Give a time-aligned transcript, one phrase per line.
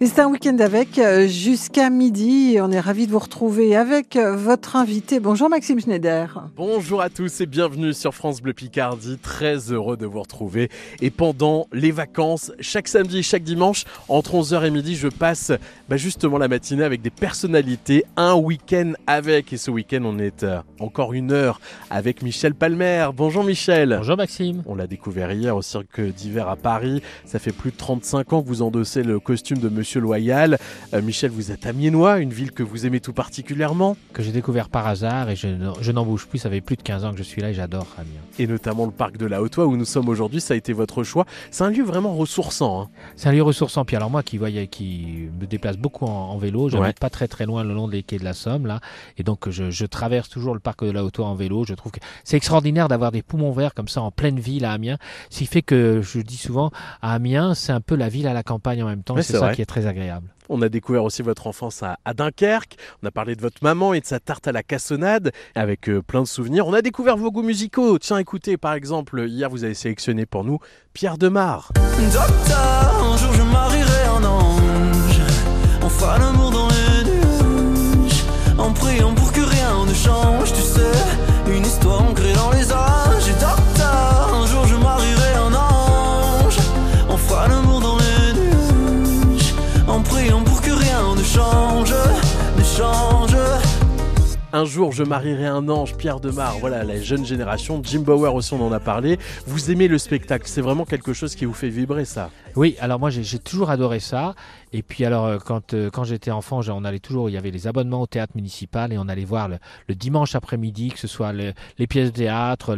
[0.00, 2.58] Et c'est un week-end avec euh, jusqu'à midi.
[2.60, 5.18] On est ravis de vous retrouver avec euh, votre invité.
[5.18, 6.50] Bonjour Maxime Schneider.
[6.54, 9.18] Bonjour à tous et bienvenue sur France Bleu Picardie.
[9.20, 10.70] Très heureux de vous retrouver.
[11.00, 15.50] Et pendant les vacances, chaque samedi et chaque dimanche, entre 11h et midi, je passe
[15.88, 18.04] bah, justement la matinée avec des personnalités.
[18.16, 19.52] Un week-end avec.
[19.52, 21.60] Et ce week-end, on est euh, encore une heure
[21.90, 23.08] avec Michel Palmer.
[23.16, 23.96] Bonjour Michel.
[23.98, 24.62] Bonjour Maxime.
[24.66, 27.02] On l'a découvert hier au cirque d'hiver à Paris.
[27.24, 30.58] Ça fait plus de 35 ans que vous endossez le costume de Monsieur Loyal.
[30.94, 33.96] Euh, Michel, vous êtes Amiénois, une ville que vous aimez tout particulièrement.
[34.12, 35.48] Que j'ai découvert par hasard et je,
[35.80, 36.38] je n'en bouge plus.
[36.38, 38.08] Ça fait plus de 15 ans que je suis là et j'adore Amiens.
[38.38, 41.02] Et notamment le parc de la Haute-Oie où nous sommes aujourd'hui, ça a été votre
[41.04, 41.24] choix.
[41.50, 42.82] C'est un lieu vraiment ressourçant.
[42.82, 42.88] Hein.
[43.16, 43.84] C'est un lieu ressourçant.
[43.84, 46.92] Puis alors moi qui, voyais, qui me déplace beaucoup en, en vélo, j'habite Ouais.
[47.00, 48.80] pas très très loin le long des quais de la Somme là.
[49.18, 51.64] Et donc je, je traverse toujours le parc de la Haute-Oie en vélo.
[51.64, 54.72] Je trouve que c'est extraordinaire d'avoir des poumons verts comme ça en pleine ville à
[54.72, 54.96] Amiens.
[55.30, 56.70] Ce qui fait que je dis souvent
[57.02, 59.16] à Amiens, c'est un peu la ville à la campagne en même temps.
[59.16, 59.54] C'est c'est ça vrai.
[59.54, 60.28] qui est très agréable.
[60.48, 62.76] On a découvert aussi votre enfance à, à Dunkerque.
[63.02, 66.02] On a parlé de votre maman et de sa tarte à la cassonade avec euh,
[66.02, 66.66] plein de souvenirs.
[66.66, 67.98] On a découvert vos goûts musicaux.
[67.98, 70.58] Tiens, écoutez, par exemple, hier vous avez sélectionné pour nous
[70.94, 71.72] Pierre Demar.
[72.12, 75.20] Docteur, un jour je marierai un ange.
[75.82, 78.24] On fera l'amour dans les nuages.
[78.56, 80.97] En priant pour que rien ne change, tu sais.
[94.58, 96.58] Un jour, je marierai un ange, Pierre Demar.
[96.58, 97.80] Voilà, la jeune génération.
[97.84, 99.16] Jim Bauer aussi, on en a parlé.
[99.46, 100.48] Vous aimez le spectacle.
[100.48, 102.30] C'est vraiment quelque chose qui vous fait vibrer, ça.
[102.56, 104.34] Oui, alors moi j'ai toujours adoré ça.
[104.72, 107.52] Et puis alors euh, quand, euh, quand j'étais enfant, on allait toujours, il y avait
[107.52, 111.32] les abonnements au théâtre municipal et on allait voir le, dimanche après-midi, que ce soit
[111.32, 112.76] le- les pièces de théâtre,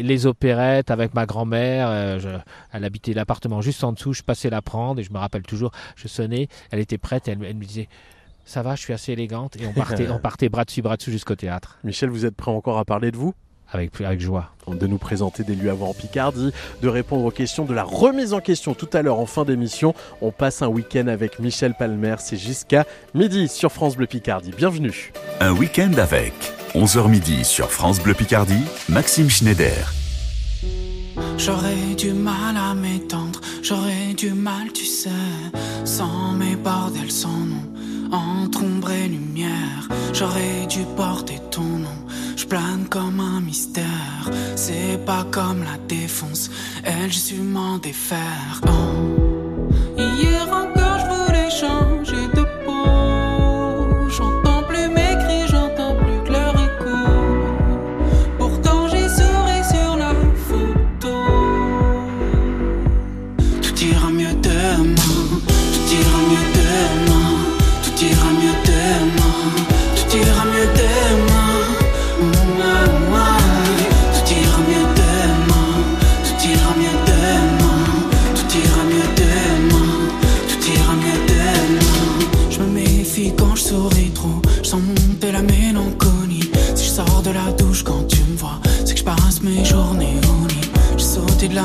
[0.00, 1.88] les, opérettes avec ma grand-mère.
[1.88, 2.38] euh,
[2.72, 5.70] elle habitait l'appartement juste en dessous, je passais la prendre et je me rappelle toujours,
[5.96, 7.88] je sonnais, elle était prête, elle, elle me disait
[8.44, 11.10] ça va, je suis assez élégante et on partait, on partait bras dessus, bras dessous
[11.10, 13.34] jusqu'au théâtre Michel, vous êtes prêt encore à parler de vous?
[13.70, 14.50] Avec, avec joie.
[14.68, 16.52] de nous présenter des lieux à voir en Picardie,
[16.82, 19.94] de répondre aux questions, de la remise en question tout à l'heure en fin d'émission.
[20.20, 24.50] On passe un week-end avec Michel Palmer, c'est jusqu'à midi sur France Bleu Picardie.
[24.54, 25.12] Bienvenue.
[25.40, 26.34] Un week-end avec
[26.74, 29.90] 11h midi sur France Bleu Picardie, Maxime Schneider.
[31.38, 35.08] J'aurais du mal à m'étendre, j'aurais du mal, tu sais,
[35.84, 37.72] sans mes bordels sans nom,
[38.12, 39.88] entre ombre et lumière.
[40.12, 41.98] J'aurais dû porter ton nom,
[42.36, 44.30] je plane comme un mystère.
[44.54, 46.50] C'est pas comme la défonce,
[46.84, 48.60] elle, j'ai su m'en défaire.
[48.66, 49.72] Oh.
[49.98, 52.21] Hier encore, je voulais changer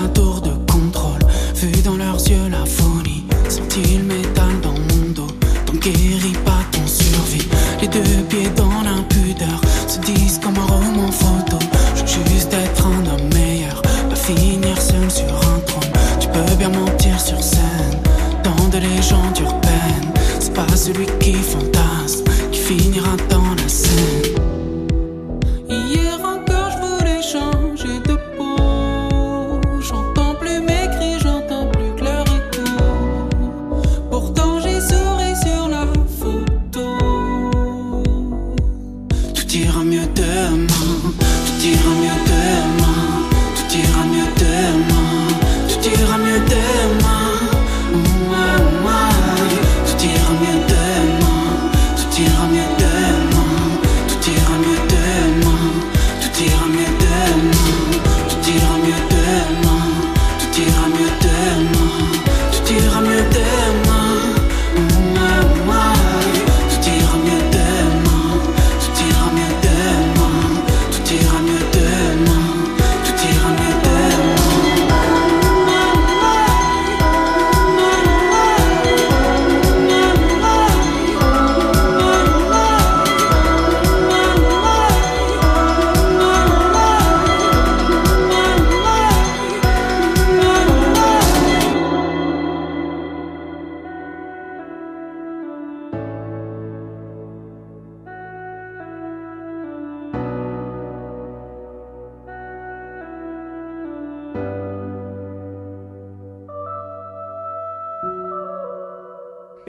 [0.02, 1.22] la tour de contrôle,
[1.56, 3.24] vu dans leurs yeux la folie.
[3.50, 5.28] Senti le métal dans mon dos,
[5.66, 6.37] donc guéris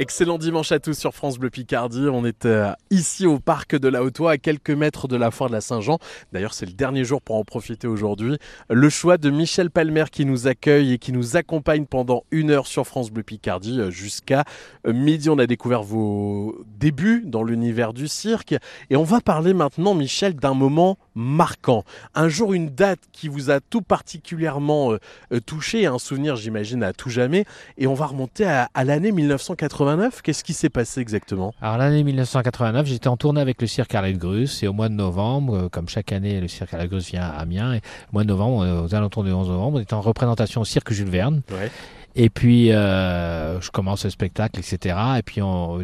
[0.00, 2.06] Excellent dimanche à tous sur France Bleu Picardie.
[2.09, 5.50] On est euh, ici au parc de la Haute-Oie, à quelques mètres de la foire
[5.50, 5.99] de la Saint-Jean.
[6.33, 8.39] D'ailleurs, c'est le dernier jour pour en profiter aujourd'hui.
[8.71, 12.69] Le choix de Michel Palmer qui nous accueille et qui nous accompagne pendant une heure
[12.69, 14.45] sur France Bleu Picardie euh, jusqu'à
[14.87, 15.31] euh, midi.
[15.31, 18.55] On a découvert vos débuts dans l'univers du cirque
[18.91, 21.85] et on va parler maintenant, Michel, d'un moment marquant.
[22.15, 24.99] Un jour, une date qui vous a tout particulièrement euh,
[25.32, 27.44] euh, touché, un souvenir, j'imagine, à tout jamais.
[27.76, 30.23] Et on va remonter à, à l'année 1989.
[30.23, 31.53] Qu'est-ce qui s'est passé exactement?
[31.61, 34.94] Alors l'année 1989, j'étais en tournée avec le cirque Arlette Grus et au mois de
[34.94, 37.75] novembre, euh, comme chaque année, le cirque Arlette Grus vient à Amiens.
[37.75, 40.65] Et au mois de novembre, aux alentours du 11 novembre, on était en représentation au
[40.65, 41.43] cirque Jules Verne.
[41.50, 41.70] Ouais.
[42.15, 44.97] Et puis, euh, je commence le spectacle, etc.
[45.19, 45.79] Et puis, on,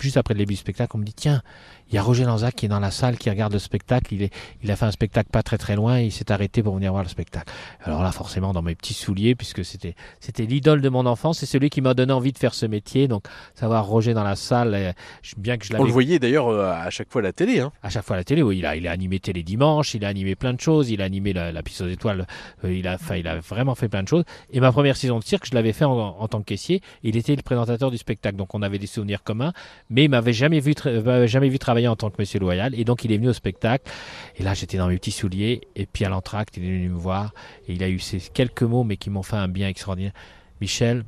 [0.00, 1.42] juste après le début du spectacle, on me dit tiens,
[1.88, 4.12] il y a Roger Lanzac qui est dans la salle, qui regarde le spectacle.
[4.14, 5.98] Il, est, il a fait un spectacle pas très très loin.
[5.98, 7.52] Et il s'est arrêté pour venir voir le spectacle.
[7.82, 11.46] Alors là, forcément, dans mes petits souliers, puisque c'était c'était l'idole de mon enfance, c'est
[11.46, 13.08] celui qui m'a donné envie de faire ce métier.
[13.08, 13.24] Donc,
[13.54, 14.92] savoir Roger dans la salle, euh,
[15.36, 17.60] bien que je On l'avais le voyait d'ailleurs euh, à chaque fois à la télé.
[17.60, 17.70] Hein.
[17.82, 20.04] à chaque fois à la télé, oui, il a, il a animé Télé Dimanche, il
[20.04, 22.26] a animé plein de choses, il a animé la, la piste aux étoiles,
[22.64, 24.24] euh, il, a, enfin, il a vraiment fait plein de choses.
[24.50, 26.80] Et ma première saison de cirque, je l'avais fait en, en tant que caissier.
[27.02, 29.52] Il était le présentateur du spectacle, donc on avait des souvenirs communs,
[29.88, 32.74] mais il m'avait jamais vu, tra- m'avait jamais vu travailler en tant que Monsieur Loyal.
[32.78, 33.90] Et donc il est venu au spectacle.
[34.36, 35.60] Et là, j'étais dans mes petits souliers.
[35.74, 37.34] Et puis à l'entracte, il est venu me voir.
[37.68, 40.12] Et il a eu ces quelques mots, mais qui m'ont fait un bien extraordinaire.
[40.60, 41.04] Michel,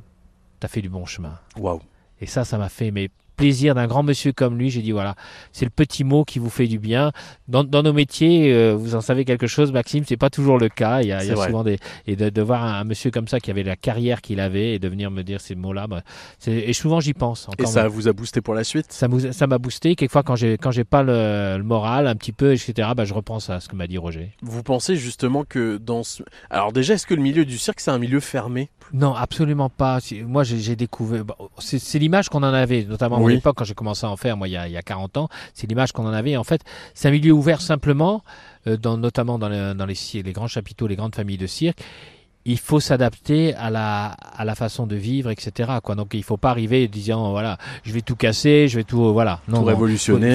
[0.59, 1.39] t'as fait du bon chemin.
[1.57, 1.81] Waouh.
[2.21, 4.69] Et ça, ça m'a fait mais plaisir d'un grand monsieur comme lui.
[4.69, 5.15] J'ai dit voilà,
[5.51, 7.11] c'est le petit mot qui vous fait du bien.
[7.47, 10.69] Dans, dans nos métiers, euh, vous en savez quelque chose, Maxime, c'est pas toujours le
[10.69, 11.01] cas.
[11.01, 11.77] Il y a, il y a souvent des
[12.07, 14.73] et de, de voir un, un monsieur comme ça qui avait la carrière qu'il avait
[14.75, 15.87] et de venir me dire ces mots-là.
[15.87, 16.01] bah,
[16.47, 17.47] et souvent j'y pense.
[17.57, 18.87] Et Encore ça vous a boosté pour la suite?
[18.91, 19.95] Ça m'a ça m'a boosté.
[19.95, 22.89] Quelquefois, quand j'ai quand j'ai pas le, le moral, un petit peu, etc.
[22.95, 24.31] Bah, je repense à ce que m'a dit Roger.
[24.41, 26.23] Vous pensez justement que dans ce...
[26.49, 28.69] Alors déjà, est-ce que le milieu du cirque, c'est un milieu fermé?
[28.93, 29.99] Non, absolument pas.
[30.25, 31.23] Moi, j'ai découvert.
[31.25, 33.37] bah, C'est l'image qu'on en avait, notamment Oui.
[33.37, 35.17] époque quand j'ai commencé à en faire, moi, il y a, il y a 40
[35.17, 35.29] ans.
[35.53, 36.37] C'est l'image qu'on en avait.
[36.37, 36.61] En fait,
[36.93, 38.23] c'est un milieu ouvert simplement,
[38.67, 41.79] euh, notamment dans, dans les, les grands chapiteaux, les grandes familles de cirque.
[42.45, 45.69] Il faut s'adapter à la, à la façon de vivre, etc.
[45.83, 45.95] Quoi.
[45.95, 49.11] Donc, il faut pas arriver en disant, voilà, je vais tout casser, je vais tout,
[49.13, 49.41] voilà.
[49.47, 49.65] Non, Tout non.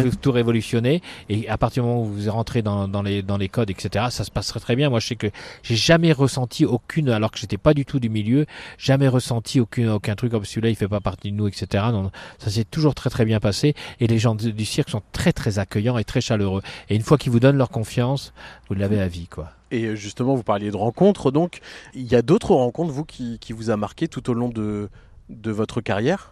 [0.02, 1.02] Faut- faut tout révolutionner.
[1.30, 4.06] Et à partir du moment où vous rentrez dans, dans, les, dans les codes, etc.,
[4.10, 4.90] ça se passerait très bien.
[4.90, 5.28] Moi, je sais que
[5.62, 8.44] j'ai jamais ressenti aucune, alors que j'étais pas du tout du milieu,
[8.78, 11.84] jamais ressenti aucun, aucun truc comme celui-là, il fait pas partie de nous, etc.
[11.90, 13.74] Non, ça s'est toujours très très bien passé.
[14.00, 16.62] Et les gens du, du cirque sont très très accueillants et très chaleureux.
[16.90, 18.32] Et une fois qu'ils vous donnent leur confiance,
[18.68, 19.50] vous l'avez à vie, quoi.
[19.74, 21.58] Et euh, justement, vous parliez de rencontres, donc
[21.94, 24.88] il y a d'autres rencontres, vous, qui, qui vous a marqué tout au long de,
[25.28, 26.30] de votre carrière?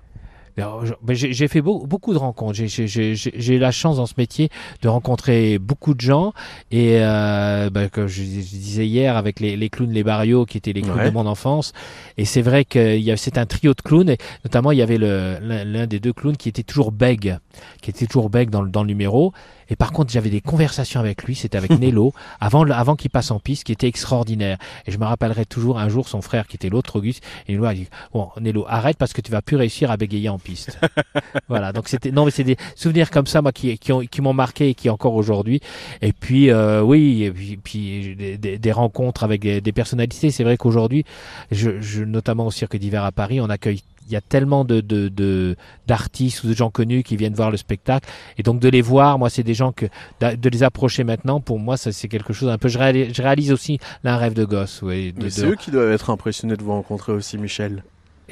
[0.55, 2.53] Ben, J'ai fait beau- beaucoup de rencontres.
[2.67, 4.51] J'ai- la chance dans ce métier
[4.83, 6.35] de rencontrer beaucoup de gens.
[6.71, 10.75] Et euh, ben, comme je, disais hier, avec les, les clowns, les barrios, qui étaient
[10.75, 11.09] les clowns Ouais.
[11.09, 11.73] de mon enfance.
[12.19, 14.11] Et c'est vrai que c'est un trio de clowns.
[14.11, 17.39] Et notamment, il y avait l'un des deux clowns qui était toujours bègue,
[17.81, 19.33] qui était toujours bègue dans le numéro.
[19.73, 21.35] Et par contre, j'avais des conversations avec lui.
[21.35, 24.59] C'était avec Nello, avant, avant qu'il passe en piste, qui était extraordinaire.
[24.87, 27.65] Et je me rappellerai toujours un jour son frère, qui était l'autre Auguste, et Nello
[27.65, 30.79] a dit Bon, Nello, arrête parce que tu vas plus réussir à bégayer en piste.
[31.49, 34.21] voilà, donc c'était non mais c'est des souvenirs comme ça moi qui qui, ont- qui
[34.21, 35.61] m'ont marqué et qui encore aujourd'hui.
[36.03, 40.31] Et puis euh, oui, et puis, puis des, des- des rencontres avec des, des personnalités.
[40.31, 41.05] C'est vrai qu'aujourd'hui,
[41.51, 44.81] je, je notamment au cirque d'hiver à Paris, on accueille il y a tellement de
[44.81, 45.57] de- de-
[45.87, 49.19] d'artistes ou de gens connus qui viennent voir le spectacle et donc de les voir
[49.19, 49.87] moi c'est des gens que
[50.21, 53.23] de les approcher maintenant pour moi ça c'est quelque chose un peu je réalise, je
[53.23, 56.57] réalise aussi là un rêve de gosse ouais, de- c'est eux qui doivent être impressionnés
[56.57, 57.83] de vous rencontrer aussi, Michel.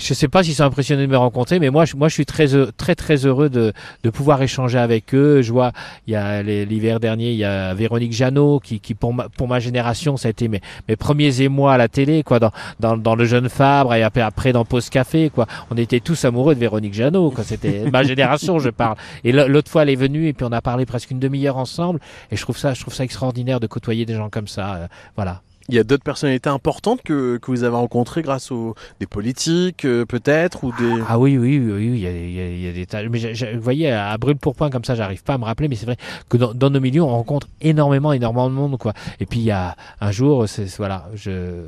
[0.00, 2.26] Je sais pas s'ils sont impressionnés de me rencontrer, mais moi, je, moi, je suis
[2.26, 5.42] très, très, très heureux de, de pouvoir échanger avec eux.
[5.42, 5.72] Je vois,
[6.06, 9.46] il y a l'hiver dernier, il y a Véronique Jeannot qui, qui pour ma, pour
[9.48, 12.96] ma génération, ça a été mes, mes premiers émois à la télé, quoi, dans, dans,
[12.96, 15.46] dans le jeune Fabre et après, après dans Pause Café, quoi.
[15.70, 17.44] On était tous amoureux de Véronique Jeannot, quoi.
[17.44, 18.96] C'était ma génération, je parle.
[19.24, 22.00] Et l'autre fois, elle est venue et puis on a parlé presque une demi-heure ensemble.
[22.30, 24.74] Et je trouve ça, je trouve ça extraordinaire de côtoyer des gens comme ça.
[24.74, 25.42] euh, voilà.
[25.70, 29.84] Il y a d'autres personnalités importantes que, que vous avez rencontrées grâce aux des politiques,
[29.84, 31.00] euh, peut-être, ou des...
[31.08, 32.86] Ah oui, oui, oui, oui, il y a, il y a- il y a des
[32.86, 33.02] tas.
[33.08, 35.44] Mais je- je- vous voyez, à brûle pour point comme ça, j'arrive pas à me
[35.44, 35.96] rappeler, mais c'est vrai
[36.28, 38.92] que dans, dans nos milieux, on rencontre énormément, énormément de monde, quoi.
[39.20, 41.62] Et puis il y a un jour, c'est voilà, je-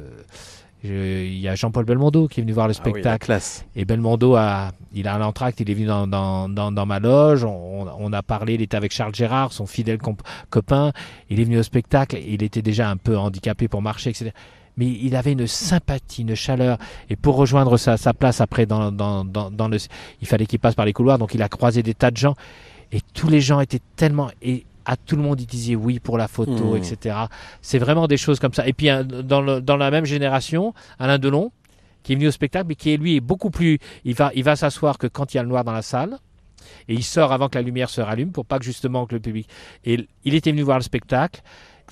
[0.84, 3.26] il y a Jean-Paul Belmondo qui est venu voir le Ah oui, spectacle.
[3.26, 3.64] classe.
[3.76, 6.98] Et Belmondo a, il a un entracte, il est venu dans, dans, dans, dans ma
[6.98, 9.98] loge, on, on a parlé, il était avec Charles Gérard, son fidèle
[10.50, 10.92] copain,
[11.30, 14.30] il est venu au spectacle, il était déjà un peu handicapé pour marcher, etc.
[14.76, 16.78] Mais il avait une sympathie, une chaleur,
[17.10, 19.76] et pour rejoindre sa, sa place après dans, dans, dans, dans le,
[20.20, 22.34] il fallait qu'il passe par les couloirs, donc il a croisé des tas de gens,
[22.90, 26.18] et tous les gens étaient tellement, et à tout le monde il disait oui pour
[26.18, 26.76] la photo, Mmh.
[26.76, 27.16] etc.
[27.60, 28.66] C'est vraiment des choses comme ça.
[28.66, 31.52] Et puis dans, le, dans la même génération, Alain Delon,
[32.02, 33.78] qui est venu au spectacle, mais qui lui est beaucoup plus.
[34.04, 36.18] Il va, il va s'asseoir que quand il y a le noir dans la salle.
[36.88, 39.20] Et il sort avant que la lumière se rallume pour pas que justement que le
[39.20, 39.48] public.
[39.84, 41.42] Et il était venu voir le spectacle.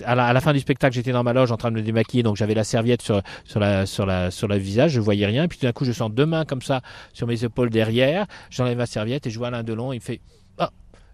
[0.05, 1.83] À la, à la fin du spectacle, j'étais dans ma loge en train de me
[1.83, 5.27] démaquiller, donc j'avais la serviette sur, sur, la, sur, la, sur le visage, je voyais
[5.27, 5.45] rien.
[5.45, 6.81] Et puis tout d'un coup, je sens deux mains comme ça
[7.13, 8.27] sur mes épaules derrière.
[8.49, 9.93] J'enlève ma serviette et je vois Alain Delon.
[9.93, 10.21] Il me fait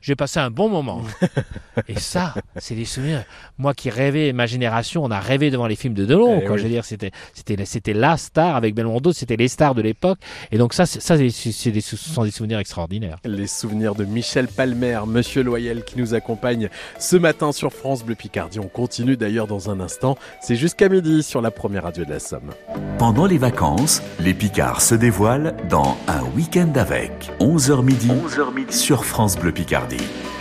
[0.07, 1.03] j'ai passé un bon moment.
[1.89, 3.25] et ça, c'est des souvenirs.
[3.59, 6.39] Moi qui rêvais, ma génération, on a rêvé devant les films de Delon.
[6.41, 6.53] Eh quoi.
[6.53, 6.59] oui.
[6.59, 10.21] Je veux dire, c'était, c'était, c'était la star avec Belmondo, c'était les stars de l'époque.
[10.53, 13.19] Et donc ça, c'est, ça, c'est, c'est des, ce sont des souvenirs extraordinaires.
[13.25, 16.69] Les souvenirs de Michel Palmer, Monsieur Loyel qui nous accompagne
[17.01, 18.61] ce matin sur France Bleu Picardie.
[18.61, 20.17] On continue d'ailleurs dans un instant.
[20.41, 22.53] C'est jusqu'à midi sur la première radio de la Somme.
[22.99, 27.33] Pendant les vacances, les Picards se dévoilent dans Un week-end avec.
[27.41, 29.96] 11h midi, 11h midi sur France Bleu Picardie.
[29.99, 30.36] Society.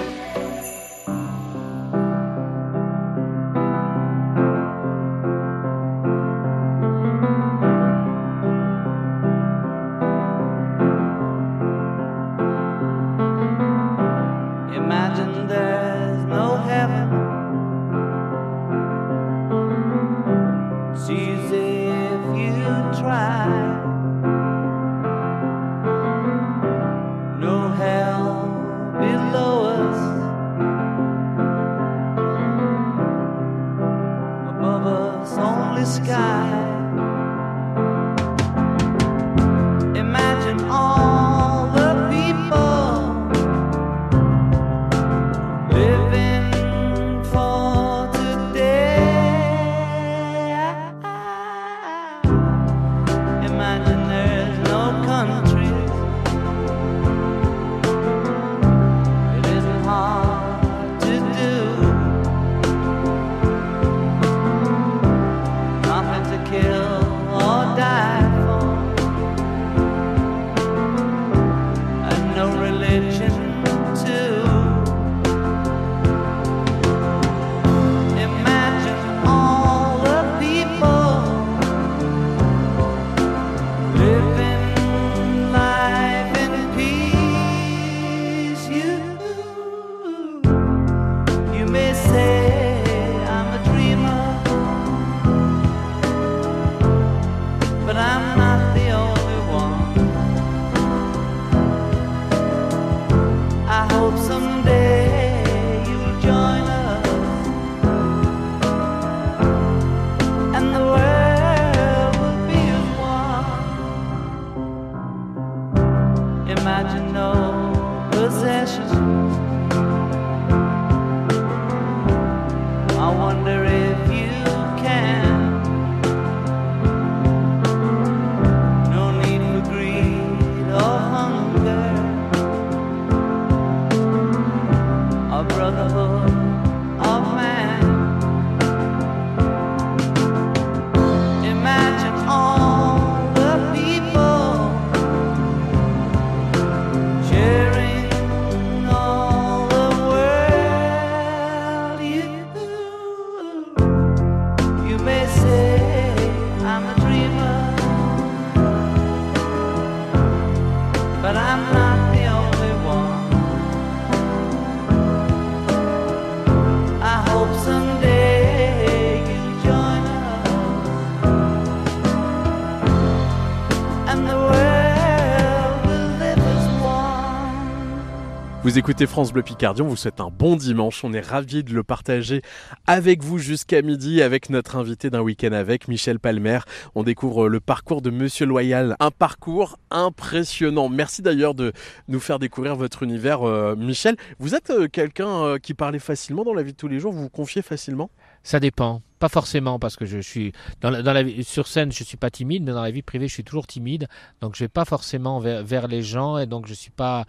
[178.65, 181.03] Vous écoutez France Bleu Picardie, on vous souhaite un bon dimanche.
[181.03, 182.41] On est ravis de le partager
[182.88, 186.57] avec vous jusqu'à midi avec notre invité d'un week-end avec Michel Palmer.
[186.95, 190.89] On découvre le parcours de Monsieur Loyal, un parcours impressionnant.
[190.89, 191.74] Merci d'ailleurs de
[192.07, 194.17] nous faire découvrir votre univers, euh, Michel.
[194.39, 197.13] Vous êtes euh, quelqu'un euh, qui parlait facilement dans la vie de tous les jours,
[197.13, 198.10] vous vous confiez facilement?
[198.41, 199.03] Ça dépend.
[199.19, 202.17] Pas forcément parce que je suis dans la, dans la vie- sur scène je suis
[202.17, 204.07] pas timide mais dans la vie privée je suis toujours timide.
[204.41, 207.25] Donc je vais pas forcément vers, vers les gens et donc je suis pas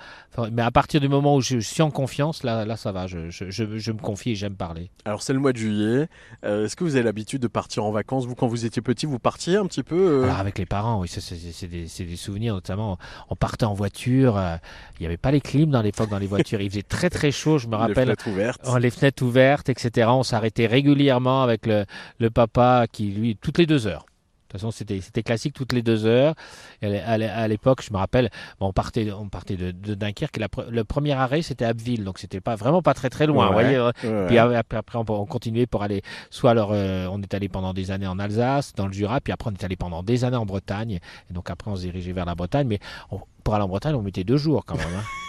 [0.52, 3.06] mais à partir du moment où je, suis en confiance là là ça va.
[3.06, 4.90] Je, je, je, me confie et j'aime parler.
[5.04, 6.08] Alors c'est le mois de juillet.
[6.44, 8.26] Euh, Est-ce que vous avez l'habitude de partir en vacances?
[8.26, 11.00] Vous, quand vous étiez petit, vous partiez un petit peu euh, Alors avec les parents,
[11.00, 14.56] oui, c'est des, souvenirs, notamment on partait en voiture, euh,
[14.98, 17.30] il n'y avait pas les clims dans l'époque dans les voitures, il faisait très très
[17.30, 18.60] chaud, je me les rappelle, fenêtres ouvertes.
[18.66, 20.08] Oh, les fenêtres ouvertes, etc.
[20.10, 21.75] On s'arrêtait régulièrement avec le,
[22.18, 24.06] le papa qui, lui, toutes les deux heures.
[24.48, 26.34] De toute façon, c'était c'était classique toutes les deux heures.
[26.80, 28.30] Et à l'é- à l'époque, je me rappelle,
[28.60, 30.36] on partait, on partait de, de Dunkerque.
[30.36, 33.26] Et la pre- le premier arrêt, c'était Abbeville, donc c'était pas vraiment pas très très
[33.26, 33.46] loin.
[33.48, 33.52] Ouais.
[33.52, 33.90] vous voyez, euh,
[34.20, 37.48] Ouais, Puis après, après, on, on continuait pour aller, soit alors euh, on est allé
[37.48, 40.24] pendant des années en Alsace, dans le Jura, puis après on est allé pendant des
[40.24, 41.00] années en Bretagne.
[41.28, 42.78] Et donc après on se dirigeait vers la Bretagne, mais
[43.10, 44.86] on- pour aller en Bretagne, on mettait deux jours quand même.
[44.96, 45.02] hein.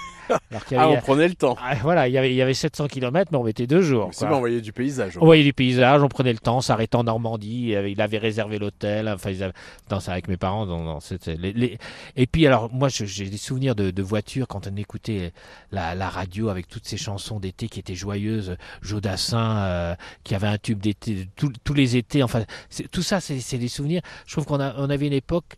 [0.51, 1.55] Alors qu'il y Ah, on prenait le temps.
[1.62, 4.10] ah, voilà, il y avait, il y avait 700 km, mais on mettait deux jours.
[4.12, 5.17] C'est on voyait du paysage.
[5.19, 9.07] On voyait du paysage, on prenait le temps, s'arrêtait en Normandie, il avait, réservé l'hôtel,
[9.10, 9.53] enfin, ils avaient,
[9.91, 11.77] non, c'est avec mes parents, non, non, c'était les, les-
[12.15, 15.31] Et puis, alors, moi, j'ai des souvenirs de, de voitures quand on écoutait
[15.72, 20.48] la, la radio avec toutes ces chansons d'été qui étaient joyeuses, Jodassin, euh, qui avait
[20.48, 22.43] un tube d'été, tous- les étés, enfin,
[22.91, 24.01] tout ça, c'est des souvenirs.
[24.25, 25.53] Je trouve qu'on on avait une époque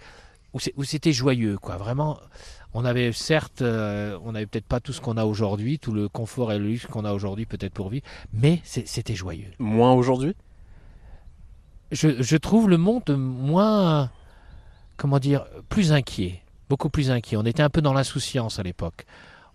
[0.53, 2.17] où c'était joyeux, quoi, vraiment.
[2.73, 6.07] On avait certes, euh, on n'avait peut-être pas tout ce qu'on a aujourd'hui, tout le
[6.07, 9.51] confort et le luxe qu'on a aujourd'hui peut-être pour vivre, mais c'était joyeux.
[9.57, 10.35] Moins aujourd'hui?
[11.91, 14.11] Je, je trouve le monde moins,
[14.97, 17.37] comment dire, plus inquiet, beaucoup plus inquiet.
[17.37, 19.05] On était un peu dans l'insouciance à l'époque.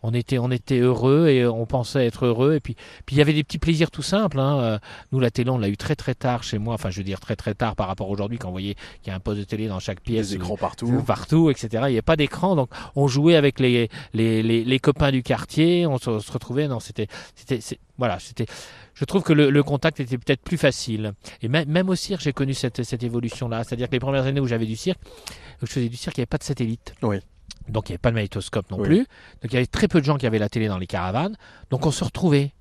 [0.06, 2.54] On était, on était heureux et on pensait être heureux.
[2.54, 4.38] Et puis, puis il y avait des petits plaisirs tout simples.
[4.38, 4.58] hein.
[4.60, 4.78] Euh,
[5.12, 6.74] Nous, la télé, on l'a eu très très tard chez moi.
[6.74, 9.08] Enfin, je veux dire très très tard par rapport à aujourd'hui, quand vous voyez qu'il
[9.08, 10.28] y a un poste de télé dans chaque pièce.
[10.28, 11.02] Des écrans Tout, partout.
[11.06, 11.84] partout, etc.
[11.88, 15.22] Il n'y a pas d'écran, donc on jouait avec les, les, les, les copains du
[15.22, 16.68] quartier, on se, se retrouvait.
[16.68, 17.60] Non, c'était, c'était,
[17.96, 18.44] voilà, c'était.
[18.94, 21.14] Je trouve que le, le contact était peut-être plus facile.
[21.42, 23.64] Et même, même au cirque, j'ai connu cette, cette évolution-là.
[23.64, 25.00] C'est-à-dire que les premières années où j'avais du cirque,
[25.62, 26.94] où je faisais du cirque, il n'y avait pas de satellite.
[27.02, 27.16] Oui.
[27.68, 28.84] Donc il n'y avait pas de magnétoscope non Oui.
[28.86, 28.98] plus.
[28.98, 29.06] Donc
[29.44, 31.36] il y avait très peu de gens qui avaient la télé dans les caravanes.
[31.70, 32.52] Donc on se retrouvait.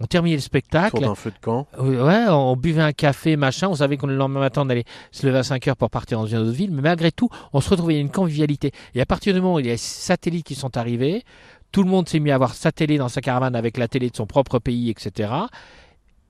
[0.00, 0.96] On terminait le spectacle.
[0.96, 1.66] Autour d'un feu de camp.
[1.80, 3.66] Oui, Ouais, on buvait un café, machin.
[3.68, 6.18] On savait qu'on le lendemain matin, on allait se lever à 5 heures pour partir
[6.20, 6.70] dans une autre ville.
[6.70, 8.70] Mais malgré tout, on se retrouvait, il y a une convivialité.
[8.94, 11.24] Et à partir du moment où il y a les satellites qui sont arrivés,
[11.72, 14.08] tout le monde s'est mis à avoir sa télé dans sa caravane avec la télé
[14.08, 15.32] de son propre pays, etc.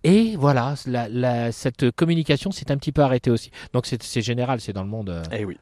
[0.05, 3.51] Et voilà, la- la- cette communication s'est un petit peu arrêtée aussi.
[3.73, 5.11] Donc c'est c'est général, c'est dans le monde.
[5.11, 5.59] euh, Eh oui.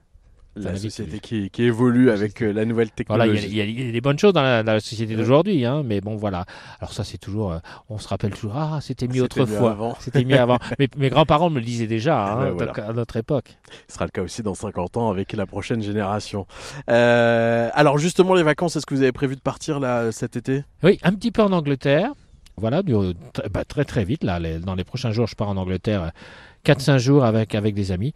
[0.56, 3.56] La société qui, qui évolue avec euh, la nouvelle Voilà, il y, a- technologie.
[3.78, 6.16] il y a- des bonnes choses dans la, dans la société d'aujourd'hui, hein, mais bon,
[6.16, 6.46] voilà.
[6.80, 7.58] Alors ça, c'est toujours, euh,
[7.90, 10.58] on se rappelle toujours, ah, c'était mieux autrefois, c'était mieux avant.
[10.78, 12.72] mes, mes grands-parents me le disaient déjà, hein, Ouais, voilà.
[12.72, 13.56] donc, à notre époque.
[13.88, 16.46] Ce sera le cas aussi dans 50 ans avec la prochaine génération.
[16.90, 20.64] Euh, alors justement, les vacances, est-ce que vous avez prévu de partir là cet été?
[20.82, 22.12] Oui, un petit peu en Angleterre.
[22.56, 22.94] Voilà, du-
[23.52, 26.08] bah, très très vite, là, les- dans les prochains jours, je pars en Angleterre, euh,
[26.64, 28.14] 4-5 jours avec, avec des amis,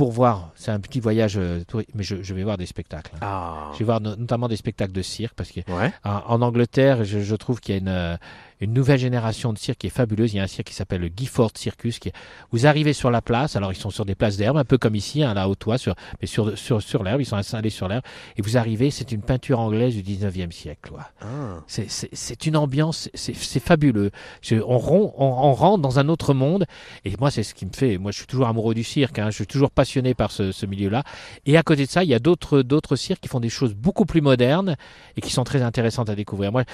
[0.00, 1.62] pour voir, c'est un petit voyage, euh,
[1.94, 3.10] mais je, je vais voir des spectacles.
[3.16, 3.18] hein.
[3.20, 3.68] Ah.
[3.74, 5.92] Je vais voir no- notamment des spectacles de cirque, parce que Ouais.
[6.04, 8.16] En, en Angleterre, je, je trouve qu'il y a une, euh,
[8.62, 10.32] une nouvelle génération de cirque qui est fabuleuse.
[10.32, 11.98] Il y a un cirque qui s'appelle le Gifford Circus.
[11.98, 12.12] Qui est-
[12.50, 14.94] vous arrivez sur la place, alors ils sont sur des places d'herbe, un peu comme
[14.94, 17.86] ici, hein, là au toit, sur, mais sur, sur, sur l'herbe, ils sont installés sur
[17.86, 18.02] l'herbe.
[18.38, 20.92] Et vous arrivez, c'est une peinture anglaise du 19e siècle.
[21.20, 21.26] Ah.
[21.66, 24.12] C'est- une ambiance, c'est- fabuleux.
[24.40, 26.64] Je- on, ron- on, on rentre dans un autre monde.
[27.04, 27.98] Et moi, c'est ce qui me fait.
[27.98, 29.18] Moi, je suis toujours amoureux du cirque.
[29.18, 31.02] hein, je suis toujours passionné par ce, ce milieu-là.
[31.46, 33.74] Et à côté de ça, il y a d'autres d'autres cirques qui font des choses
[33.74, 34.76] beaucoup plus modernes
[35.16, 36.52] et qui sont très intéressantes à découvrir.
[36.52, 36.64] Moi,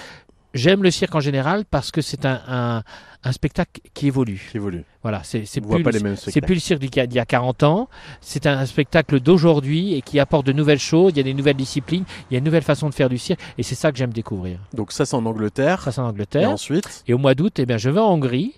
[0.54, 2.82] j'aime le cirque en général parce que c'est un, un,
[3.24, 4.48] un spectacle qui évolue.
[4.50, 4.84] Qui évolue.
[5.02, 7.06] Voilà, c'est c'est plus, pas le- les mêmes c'est plus le cirque d'il y a-
[7.06, 7.88] d'il y a 40 ans.
[8.20, 11.12] C'est un spectacle d'aujourd'hui et qui apporte de nouvelles choses.
[11.14, 12.04] Il y a des nouvelles disciplines.
[12.30, 13.40] Il y a une nouvelle façon de faire du cirque.
[13.58, 14.58] Et c'est ça que j'aime découvrir.
[14.74, 15.82] Donc ça, c'est en Angleterre.
[15.82, 16.50] Ça, c'est en Et Angleterre.
[16.50, 18.54] ensuite Et au mois d'août, eh bien, je vais en Hongrie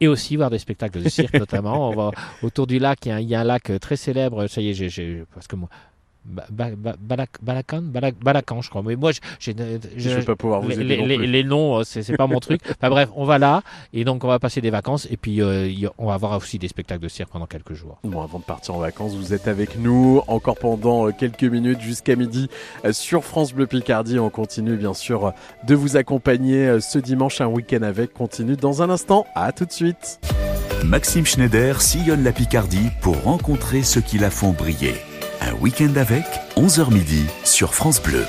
[0.00, 1.90] et aussi voir des spectacles de cirque notamment.
[1.90, 2.10] On va
[2.42, 4.46] autour du lac, il y a un, lac euh, très célèbre.
[4.46, 5.68] Ça y est, j'ai- parce que moi,
[6.28, 8.82] Ba- Ba- Ba- Balak- Balakan, Balak- Balakan, je crois.
[8.84, 9.54] Mais moi, j'ai,
[9.96, 11.26] Je vais pas pouvoir vous les, aider les- non les- plus.
[11.26, 12.60] les noms, euh, c'est, c'est pas mon truc.
[12.78, 13.62] Enfin bref, on va là
[13.92, 16.68] et donc on va passer des vacances et puis euh, on va voir aussi des
[16.68, 17.98] spectacles de cirque pendant quelques jours.
[18.04, 21.80] Bon, avant de partir en vacances, vous êtes avec nous encore pendant euh, quelques minutes
[21.80, 22.48] jusqu'à midi
[22.84, 24.18] euh, sur France Bleu Picardie.
[24.18, 25.30] On continue bien sûr euh,
[25.66, 27.40] de vous accompagner euh, ce dimanche.
[27.40, 29.24] Un week-end avec continue dans un instant.
[29.34, 30.20] À tout de suite.
[30.84, 34.94] Maxime Schneider sillonne la Picardie pour rencontrer ceux qui la font briller.
[35.48, 38.26] Un week-end avec, 11h midi sur France Bleu.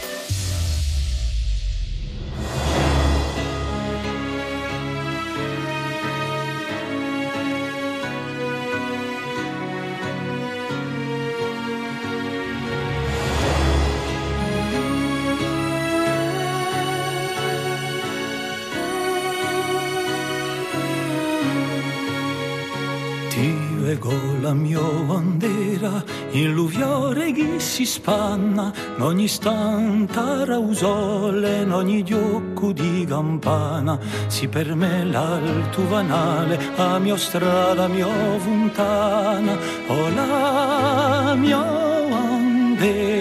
[23.89, 32.03] Leggo la mia bandera in l'uviore che si spanna, in ogni stanta rausole, in ogni
[32.03, 33.97] diocco di campana,
[34.27, 38.05] si per me l'alto vanale, a mia strada, mia
[38.37, 41.63] fontana, o la mia
[42.11, 43.17] bandera,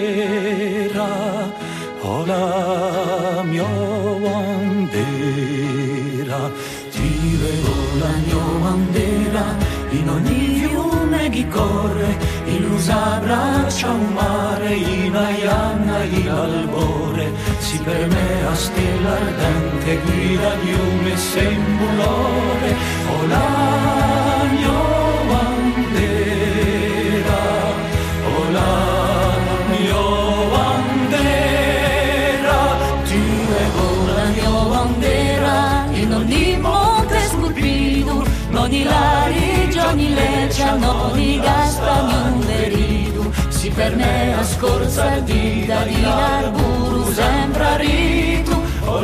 [2.01, 3.65] o la mia
[4.21, 5.31] bandera,
[6.91, 9.57] ti leggo la mia bandera
[9.89, 10.58] in ogni
[11.39, 17.31] fiume che corre, Ilus abbraccia un mare in aianna in albore.
[17.59, 22.75] Si per me a stella ardente guida di un sembulore
[23.07, 24.98] O la
[40.49, 48.59] intrecciano di Gastagnum veridum, si permea scorza di Dalila arburu sembra ritu.
[48.85, 48.99] Oh,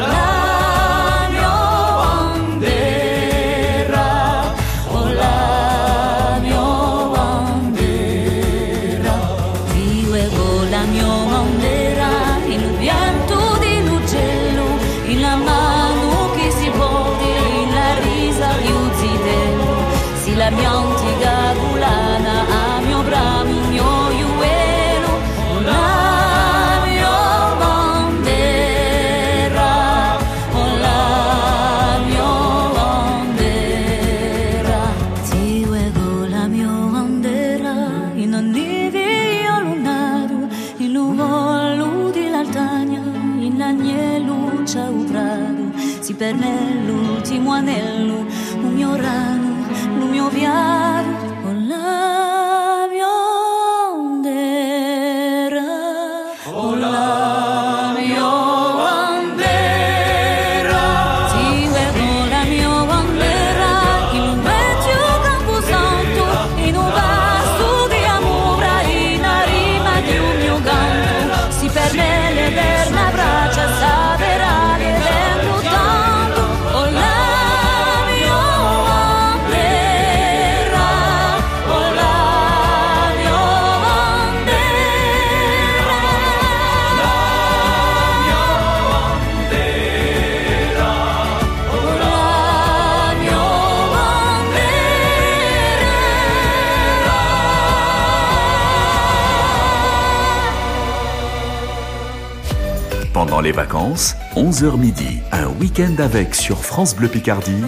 [103.46, 107.62] les vacances, 11h midi, un week-end avec sur France Bleu Picardie,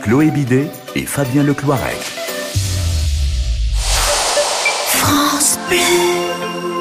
[0.00, 1.98] Chloé Bidet et Fabien Lecloirec.
[4.86, 5.76] France Bleu.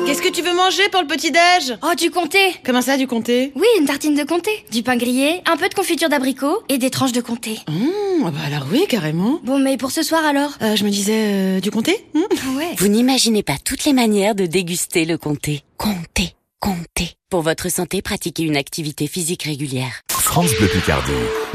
[0.06, 3.52] Qu'est-ce que tu veux manger pour le petit-déj Oh, du comté Comment ça, du comté?
[3.58, 6.90] Oui, une tartine de comté, du pain grillé, un peu de confiture d'abricot et des
[6.90, 7.60] tranches de comté.
[7.68, 9.42] Mmh, ah bah alors oui, carrément.
[9.44, 10.52] Bon, mais pour ce soir alors?
[10.62, 12.06] Euh, je me disais, euh, du comté?
[12.14, 12.58] Mmh.
[12.58, 12.70] Ouais.
[12.78, 15.64] Vous n'imaginez pas toutes les manières de déguster le comté.
[15.76, 17.19] Comté, comté.
[17.30, 20.02] Pour votre santé, pratiquez une activité physique régulière.
[20.10, 21.12] France Bleu Picardie,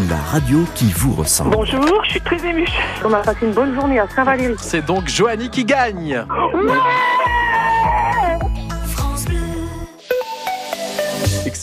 [0.08, 1.50] la radio qui vous ressemble.
[1.50, 2.68] Bonjour, je suis très émue.
[3.04, 4.54] On a passé une bonne journée à Saint-Valéry.
[4.60, 6.24] C'est donc Joanie qui gagne.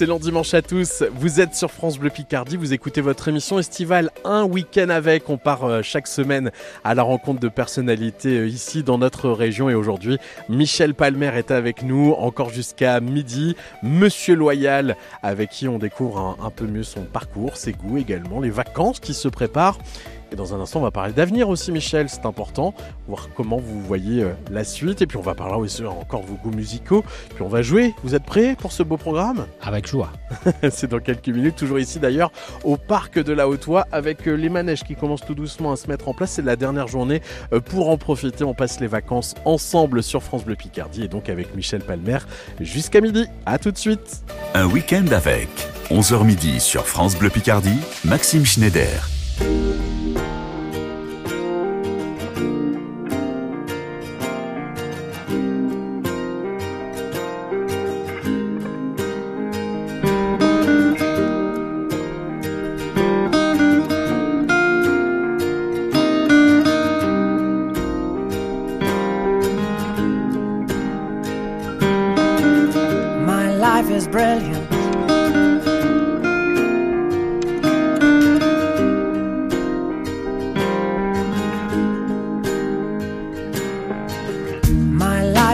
[0.02, 1.04] Excellent dimanche à tous.
[1.14, 2.58] Vous êtes sur France Bleu Picardie.
[2.58, 5.30] Vous écoutez votre émission estivale Un week-end avec.
[5.30, 6.50] On part euh, chaque semaine
[6.84, 9.70] à la rencontre de personnalités euh, ici dans notre région.
[9.70, 10.18] Et aujourd'hui,
[10.50, 13.56] Michel Palmer est avec nous encore jusqu'à midi.
[13.84, 18.40] Monsieur Loyal, avec qui on découvre un, un peu mieux son parcours, ses goûts également,
[18.40, 19.78] les vacances qui se préparent.
[20.32, 22.08] Et dans un instant, on va parler d'avenir aussi, Michel.
[22.08, 22.74] C'est important.
[23.08, 25.02] Voir comment vous voyez euh, la suite.
[25.02, 27.04] Et puis, on va parler aussi encore de vos goûts musicaux.
[27.36, 27.94] Puis, on va jouer.
[28.04, 29.46] Vous êtes prêts pour ce beau programme?
[29.62, 30.10] Avec joie.
[30.72, 31.58] C'est dans quelques minutes.
[31.58, 32.32] Toujours ici, d'ailleurs,
[32.64, 35.88] au parc de la Haute-Oie, avec euh, les manèges qui commencent tout doucement à se
[35.88, 36.32] mettre en place.
[36.32, 37.22] C'est la dernière journée.
[37.52, 41.04] Euh, Pour en profiter, on passe les vacances ensemble sur France Bleu Picardie.
[41.04, 42.20] Et donc, avec Michel Palmer
[42.62, 43.26] jusqu'à midi.
[43.46, 44.24] À tout de suite.
[44.54, 45.50] Un week-end avec
[45.90, 49.10] 11h midi sur France Bleu Picardie, Maxime Schneider.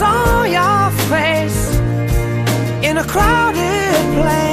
[0.00, 1.76] saw your face
[2.88, 4.49] in a crowded place,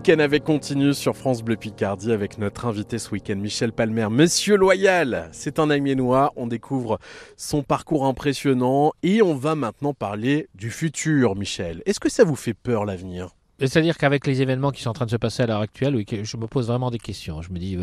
[0.00, 4.08] week-end avec continue sur France Bleu Picardie avec notre invité ce week-end, Michel Palmer.
[4.10, 6.32] Monsieur Loyal, c'est un Amiénois.
[6.36, 6.98] On découvre
[7.36, 11.82] son parcours impressionnant et on va maintenant parler du futur, Michel.
[11.84, 13.34] Est-ce que ça vous fait peur l'avenir?
[13.60, 16.06] C'est-à-dire qu'avec les événements qui sont en train de se passer à l'heure actuelle, oui,
[16.10, 17.42] je me pose vraiment des questions.
[17.42, 17.76] Je me dis,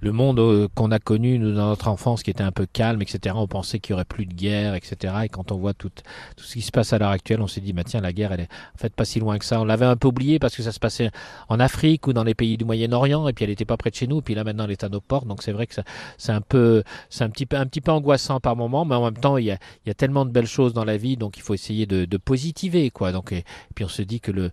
[0.00, 3.02] le monde euh, qu'on a connu nous, dans notre enfance, qui était un peu calme,
[3.02, 5.14] etc., on pensait qu'il y aurait plus de guerre, etc.
[5.24, 5.90] Et quand on voit tout,
[6.36, 8.32] tout ce qui se passe à l'heure actuelle, on s'est dit, bah, tiens, la guerre,
[8.32, 9.60] elle est en fait pas si loin que ça.
[9.60, 11.10] On l'avait un peu oublié parce que ça se passait
[11.48, 13.96] en Afrique ou dans les pays du Moyen-Orient, et puis elle n'était pas près de
[13.96, 15.26] chez nous, et puis là maintenant elle est à nos portes.
[15.26, 15.74] Donc c'est vrai que
[16.18, 19.04] c'est un peu, c'est un petit peu, un petit peu angoissant par moment, mais en
[19.04, 21.16] même temps, il y a, il y a tellement de belles choses dans la vie,
[21.16, 23.12] donc il faut essayer de, de positiver, quoi.
[23.12, 23.34] Donc,
[23.74, 24.50] puis on se dit que le,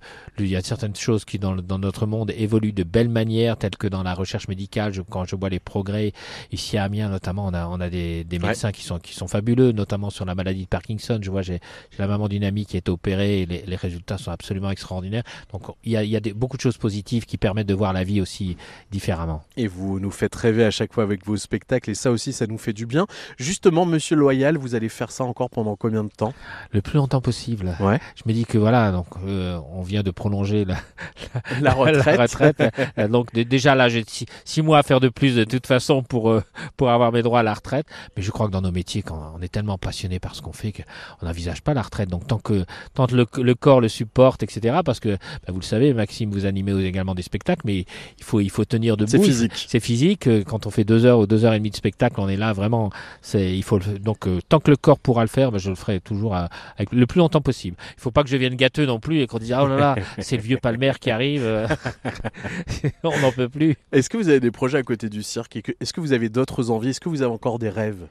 [0.65, 4.47] certaines choses qui dans, notre monde évoluent de belle manière, telles que dans la recherche
[4.47, 4.93] médicale.
[4.93, 6.13] Je- quand je vois les progrès
[6.51, 8.47] ici à Amiens, notamment, on a, on a des, des Ouais.
[8.49, 11.19] médecins qui sont qui sont fabuleux, notamment sur la maladie de Parkinson.
[11.21, 11.59] Je vois, j'ai
[11.91, 15.23] j'ai la maman d'une amie qui est opérée, et les, les résultats sont absolument extraordinaires.
[15.51, 17.73] Donc il y a, il y a des- beaucoup de choses positives qui permettent de
[17.73, 18.57] voir la vie aussi
[18.91, 19.43] différemment.
[19.57, 22.47] Et vous nous faites rêver à chaque fois avec vos spectacles et ça aussi, ça
[22.47, 23.05] nous fait du bien.
[23.37, 26.33] Justement, Monsieur Loyal, vous allez faire ça encore pendant combien de temps?
[26.71, 27.75] Le plus longtemps possible.
[27.79, 27.99] Ouais.
[28.15, 30.77] Je me dis que voilà, donc euh, on vient de prolonger la,
[31.61, 32.19] La retraite.
[32.19, 32.61] retraite.
[32.97, 35.67] Euh, donc dé- déjà là, j'ai six, six mois à faire de plus de toute
[35.67, 36.43] façon pour euh,
[36.77, 37.85] pour avoir mes droits à la retraite.
[38.15, 40.53] Mais je crois que dans nos métiers, quand on est tellement passionné par ce qu'on
[40.53, 42.09] fait, qu'on n'envisage pas la retraite.
[42.09, 44.77] Donc tant que tant que le, le corps le supporte, etc.
[44.85, 47.79] Parce que bah, vous le savez, Maxime, vous animez également des spectacles, mais
[48.17, 49.09] il faut il faut tenir debout.
[49.11, 49.65] C'est physique.
[49.67, 50.27] C'est physique.
[50.27, 52.37] Euh, Quand on fait deux heures ou deux heures et demie de spectacle, on est
[52.37, 52.91] là vraiment.
[53.21, 55.75] C'est il faut donc euh, tant que le corps pourra le faire, bah, je le
[55.75, 57.77] ferai toujours à- avec le plus longtemps possible.
[57.97, 59.95] Il faut pas que je vienne gâteux non plus et qu'on dise oh là là,
[60.19, 61.43] c'est vieux Palmer qui arrive.
[61.43, 61.67] euh,
[63.03, 63.75] on n'en peut plus.
[63.91, 66.69] Est-ce que vous avez des projets à côté du cirque Est-ce que vous avez d'autres
[66.69, 66.89] envies?
[66.89, 68.05] Est-ce que vous avez encore des rêves?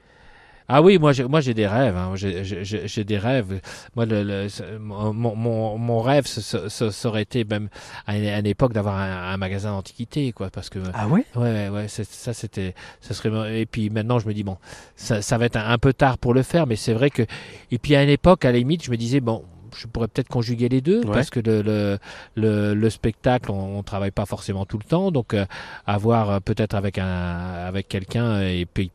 [0.69, 1.97] Ah oui, moi j'ai, moi j'ai des rêves.
[1.97, 2.13] hein.
[2.15, 3.59] J'ai, des rêves.
[3.97, 7.67] Moi, le, le- ce- mon, mon, mon rêve, ça aurait été même
[8.07, 10.79] à une, à une époque d'avoir un, un magasin d'antiquité, quoi, parce que.
[10.93, 11.25] Ah ouais?
[11.35, 13.59] Ouais, ouais, ça, c'était, ça serait.
[13.59, 14.57] Et puis maintenant, je me dis bon,
[14.95, 17.23] ça, ça va être un, un peu tard pour le faire, mais c'est vrai que.
[17.71, 19.43] Et puis à une époque, à la limite, je me disais bon.
[19.77, 21.11] Je pourrais peut-être conjuguer les deux Ouais.
[21.13, 21.97] parce que le, le,
[22.35, 25.45] le, le spectacle, on, on travaille pas forcément tout le temps, donc euh,
[25.85, 28.91] avoir euh, peut-être avec un avec quelqu'un et puis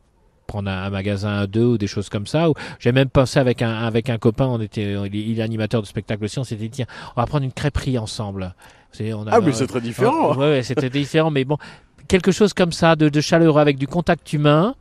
[0.47, 2.47] prendre un, un magasin à deux ou des choses comme ça.
[2.79, 6.23] J'ai même pensé avec un avec un copain, on était il est, animateur de spectacle
[6.23, 8.55] aussi, on s'était dit tiens, on va prendre une crêperie ensemble.
[8.91, 10.35] C'est- on a- Ah, mais c'est très différent.
[10.35, 11.57] Ouais, ouais, c'était différent, mais bon,
[12.07, 14.73] quelque chose comme ça, de, de chaleureux avec du contact humain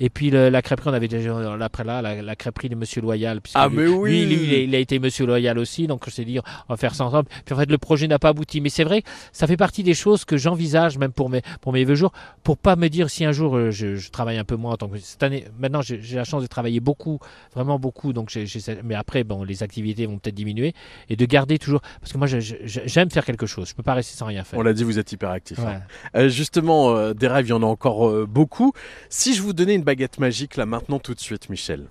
[0.00, 3.00] Et puis le- la crêperie, on avait déjà après là la, la crêperie de Monsieur
[3.02, 3.40] Loyal.
[3.54, 6.04] Ah, lui- mais oui lui, lui, il, a, il a été Monsieur Loyal aussi, donc
[6.06, 7.28] on s'est dit on va faire ça ensemble.
[7.44, 9.02] Puis en fait le projet n'a pas abouti, mais c'est vrai,
[9.32, 12.56] ça fait partie des choses que j'envisage même pour mes pour mes vieux jours, pour
[12.58, 14.88] pas me dire si un jour euh, je, je travaille un peu moins en tant
[14.88, 15.44] que cette année.
[15.58, 17.18] Maintenant j'ai la chance de travailler beaucoup,
[17.54, 18.46] vraiment beaucoup, donc j'ai-
[18.84, 20.74] mais après bon les activités vont peut-être diminuer
[21.08, 23.82] et de garder toujours parce que moi je- je- j'aime faire quelque chose, je peux
[23.82, 24.58] pas rester sans rien faire.
[24.58, 25.58] On l'a dit, vous êtes hyper actif.
[25.60, 25.80] hein.
[26.14, 26.20] Ouais.
[26.22, 28.72] Euh, justement, euh, des rêves, il y en a encore euh, beaucoup.
[29.08, 31.88] Si je vous donnais une baguette magique là maintenant tout de suite, Michel,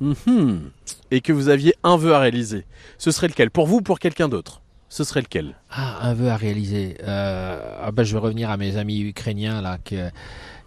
[0.00, 0.70] Mhm.
[1.10, 2.64] et que vous aviez un vœu à réaliser,
[2.98, 3.50] ce serait lequel?
[3.50, 4.60] Pour vous ou pour quelqu'un d'autre?
[4.88, 5.54] Ce serait lequel?
[5.70, 6.96] Ah, un vœu à réaliser.
[7.02, 9.96] Euh, ah ben, je vais revenir à mes amis ukrainiens là, qui,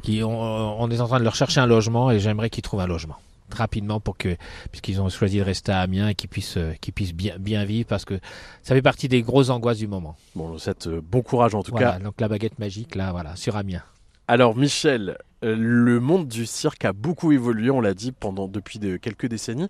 [0.01, 2.79] qui ont, on est en train de leur chercher un logement et j'aimerais qu'ils trouvent
[2.81, 3.17] un logement
[3.55, 4.35] rapidement pour que,
[4.71, 7.63] puisqu'ils ont choisi de rester à Amiens, et qu'ils puissent, euh, qu'ils puissent bien, bien
[7.63, 8.15] vivre parce que
[8.63, 10.15] ça fait partie des grosses angoisses du moment.
[10.35, 11.99] Bon, euh, bon courage en tout Voilà, cas.
[11.99, 13.83] donc la baguette magique là, voilà, sur Amiens.
[14.27, 15.15] Alors Michel, euh,
[15.53, 19.69] le monde du cirque a beaucoup évolué, on l'a dit pendant depuis de, quelques décennies.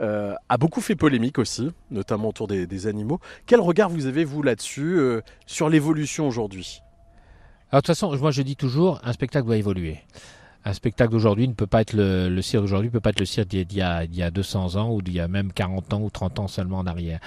[0.00, 3.18] Euh, a beaucoup fait polémique aussi, notamment autour des, animaux.
[3.46, 6.82] Quel regard vous avez vous là-dessus euh, sur l'évolution aujourd'hui?
[7.70, 9.98] Alors de toute façon, moi je dis toujours, un spectacle doit évoluer.
[10.64, 13.20] Un spectacle d'aujourd'hui ne peut pas être le, le cirque d'aujourd'hui, ne peut pas être
[13.20, 15.92] le cirque d'il y, a, y a 200 ans ou d'il y a même 40
[15.94, 17.18] ans ou 30 ans seulement en arrière.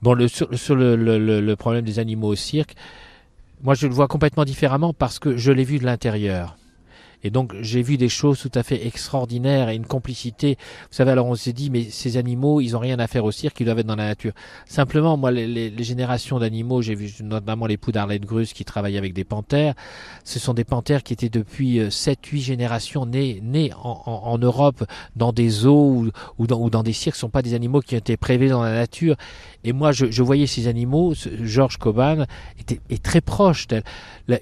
[0.00, 2.74] Bon, sur, le problème des animaux au cirque,
[3.62, 6.56] moi je le vois complètement différemment parce que je l'ai vu de l'intérieur.
[7.24, 10.56] Et donc j'ai vu des choses tout à fait extraordinaires et une complicité.
[10.90, 13.32] Vous savez, alors on s'est dit, mais ces animaux, ils ont rien à faire au
[13.32, 14.32] cirque, ils doivent être dans la nature.
[14.66, 18.98] Simplement, moi, les, les- les générations d'animaux, j'ai vu notamment l'époux d'Arlette Grus qui travaillait
[18.98, 19.74] avec des panthères.
[20.24, 24.84] Ce sont des panthères qui étaient depuis 7-8 générations nés, nés en, en- Europe
[25.16, 27.14] dans des zoos ou, dans, ou dans des cirques.
[27.16, 29.16] Ce sont pas des animaux qui ont été prélevés dans la nature.
[29.64, 31.14] Et moi, je, je voyais ces animaux.
[31.42, 32.24] Georges Coban
[32.60, 33.66] était très proche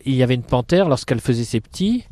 [0.04, 2.04] Il y avait une panthère lorsqu'elle faisait ses petits.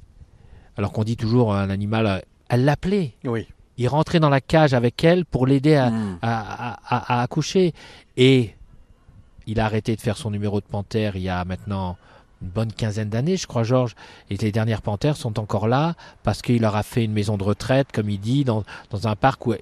[0.81, 3.12] Alors qu'on dit toujours un animal, euh, elle l'appelait.
[3.25, 3.47] Oui.
[3.77, 6.19] Il rentrait dans la cage avec elle pour l'aider à, Mm.
[6.23, 7.75] à- à- à- à accoucher.
[8.16, 8.55] Et
[9.47, 11.99] il a arrêté de faire son numéro de panthère il y a maintenant
[12.40, 13.95] une bonne quinzaine d'années, je crois, Georges.
[14.31, 17.45] Et les dernières panthères sont encore là parce qu'il leur a fait une maison de
[17.45, 19.55] retraite, comme il dit, dans, dans un parc où.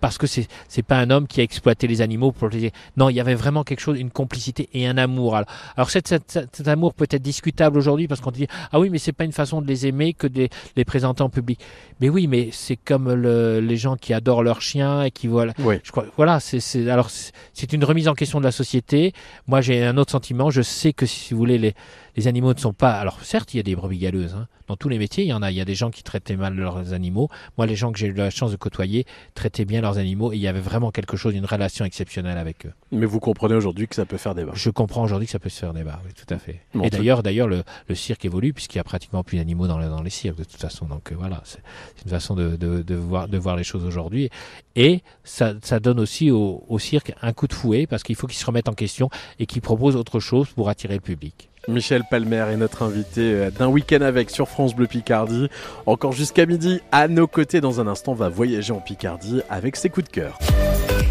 [0.00, 2.70] Parce que c'est c'est pas un homme qui a exploité les animaux pour les.
[2.96, 5.34] Non, il y avait vraiment quelque chose, une complicité et un amour.
[5.36, 8.90] Alors, alors cet, cet- cet- amour peut être discutable aujourd'hui parce qu'on dit ah oui
[8.90, 11.58] mais c'est pas une façon de les aimer que de les, les présenter en public.
[12.00, 15.52] Mais oui mais c'est comme le- les gens qui adorent leurs chiens et qui voilà.
[15.58, 15.76] Oui.
[15.82, 19.12] Je crois voilà c'est c'est alors c'est une remise en question de la société.
[19.48, 20.50] Moi j'ai un autre sentiment.
[20.50, 21.74] Je sais que si vous voulez les
[22.18, 22.92] les animaux ne sont pas.
[22.98, 24.34] Alors certes il y a des brebis galeuses.
[24.34, 24.48] hein.
[24.66, 25.50] Dans tous les métiers il y en a.
[25.50, 27.28] Il y a des gens qui traitaient mal leurs animaux.
[27.56, 30.36] Moi les gens que j'ai eu la chance de côtoyer traitaient bien leurs animaux et
[30.36, 32.72] il y avait vraiment quelque chose, une relation exceptionnelle avec eux.
[32.90, 34.52] Mais vous comprenez aujourd'hui que ça peut faire débat.
[34.54, 36.60] Je comprends aujourd'hui que ça peut se faire débat, oui, tout à fait.
[36.74, 39.78] Bon, et d'ailleurs, d'ailleurs, le, le cirque évolue puisqu'il y a pratiquement plus d'animaux dans,
[39.78, 40.86] dans les cirques de toute façon.
[40.86, 41.62] Donc euh, voilà, c'est
[41.96, 44.28] c'est une façon de, de, de voir, de voir les choses aujourd'hui.
[44.74, 48.26] Et ça, ça donne aussi au, au cirque un coup de fouet parce qu'il faut
[48.26, 51.47] qu'il se remette en question et qu'il propose autre chose pour attirer le public.
[51.68, 55.48] Michel Palmer est notre invité euh, d'un week-end avec sur France Bleu Picardie.
[55.84, 59.76] Encore jusqu'à midi, à nos côtés, dans un instant, on va voyager en Picardie avec
[59.76, 60.38] ses coups de cœur.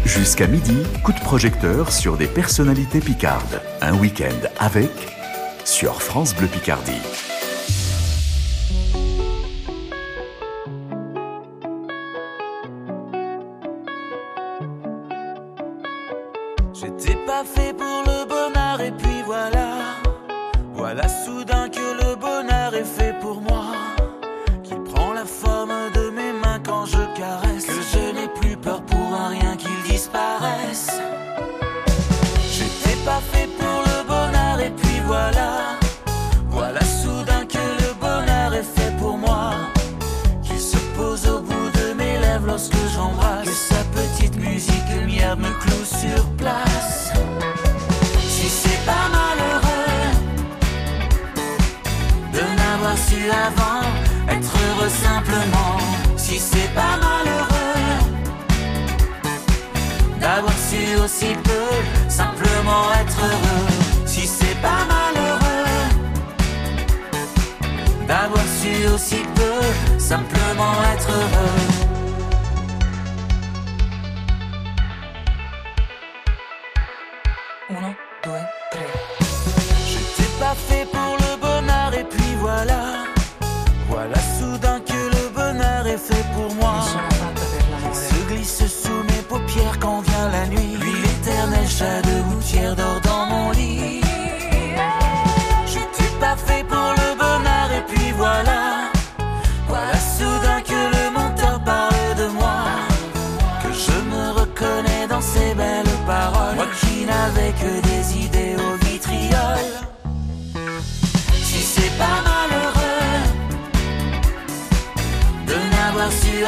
[0.04, 3.62] Jusqu'à midi, coup de projecteur sur des personnalités picardes.
[3.80, 4.90] Un week-end avec
[5.64, 7.27] sur France Bleu Picardie.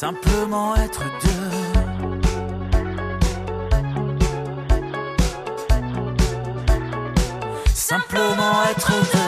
[0.00, 1.50] Simplement être deux.
[7.74, 9.27] Simplement être deux.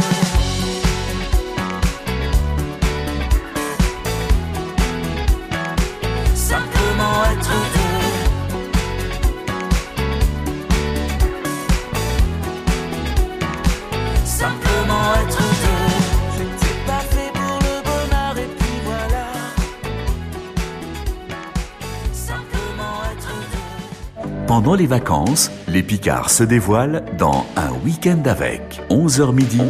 [24.50, 29.60] Pendant les vacances, les Picards se dévoilent dans Un week-end avec 11h midi,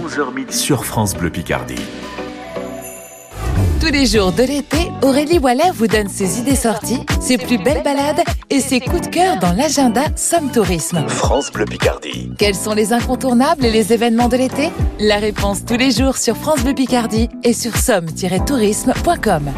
[0.49, 1.85] sur France Bleu Picardie.
[3.79, 7.83] Tous les jours de l'été, Aurélie Wallet vous donne ses idées sorties, ses plus belles
[7.83, 11.07] balades et ses coups de cœur dans l'agenda Somme Tourisme.
[11.09, 12.31] France Bleu Picardie.
[12.39, 14.71] Quels sont les incontournables et les événements de l'été?
[14.99, 19.51] La réponse tous les jours sur France Bleu Picardie et sur somme-tourisme.com.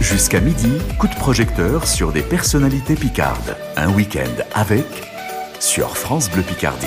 [0.00, 3.56] Jusqu'à midi, coup de projecteur sur des personnalités picardes.
[3.76, 4.84] Un week-end avec
[5.60, 6.86] sur France Bleu Picardie.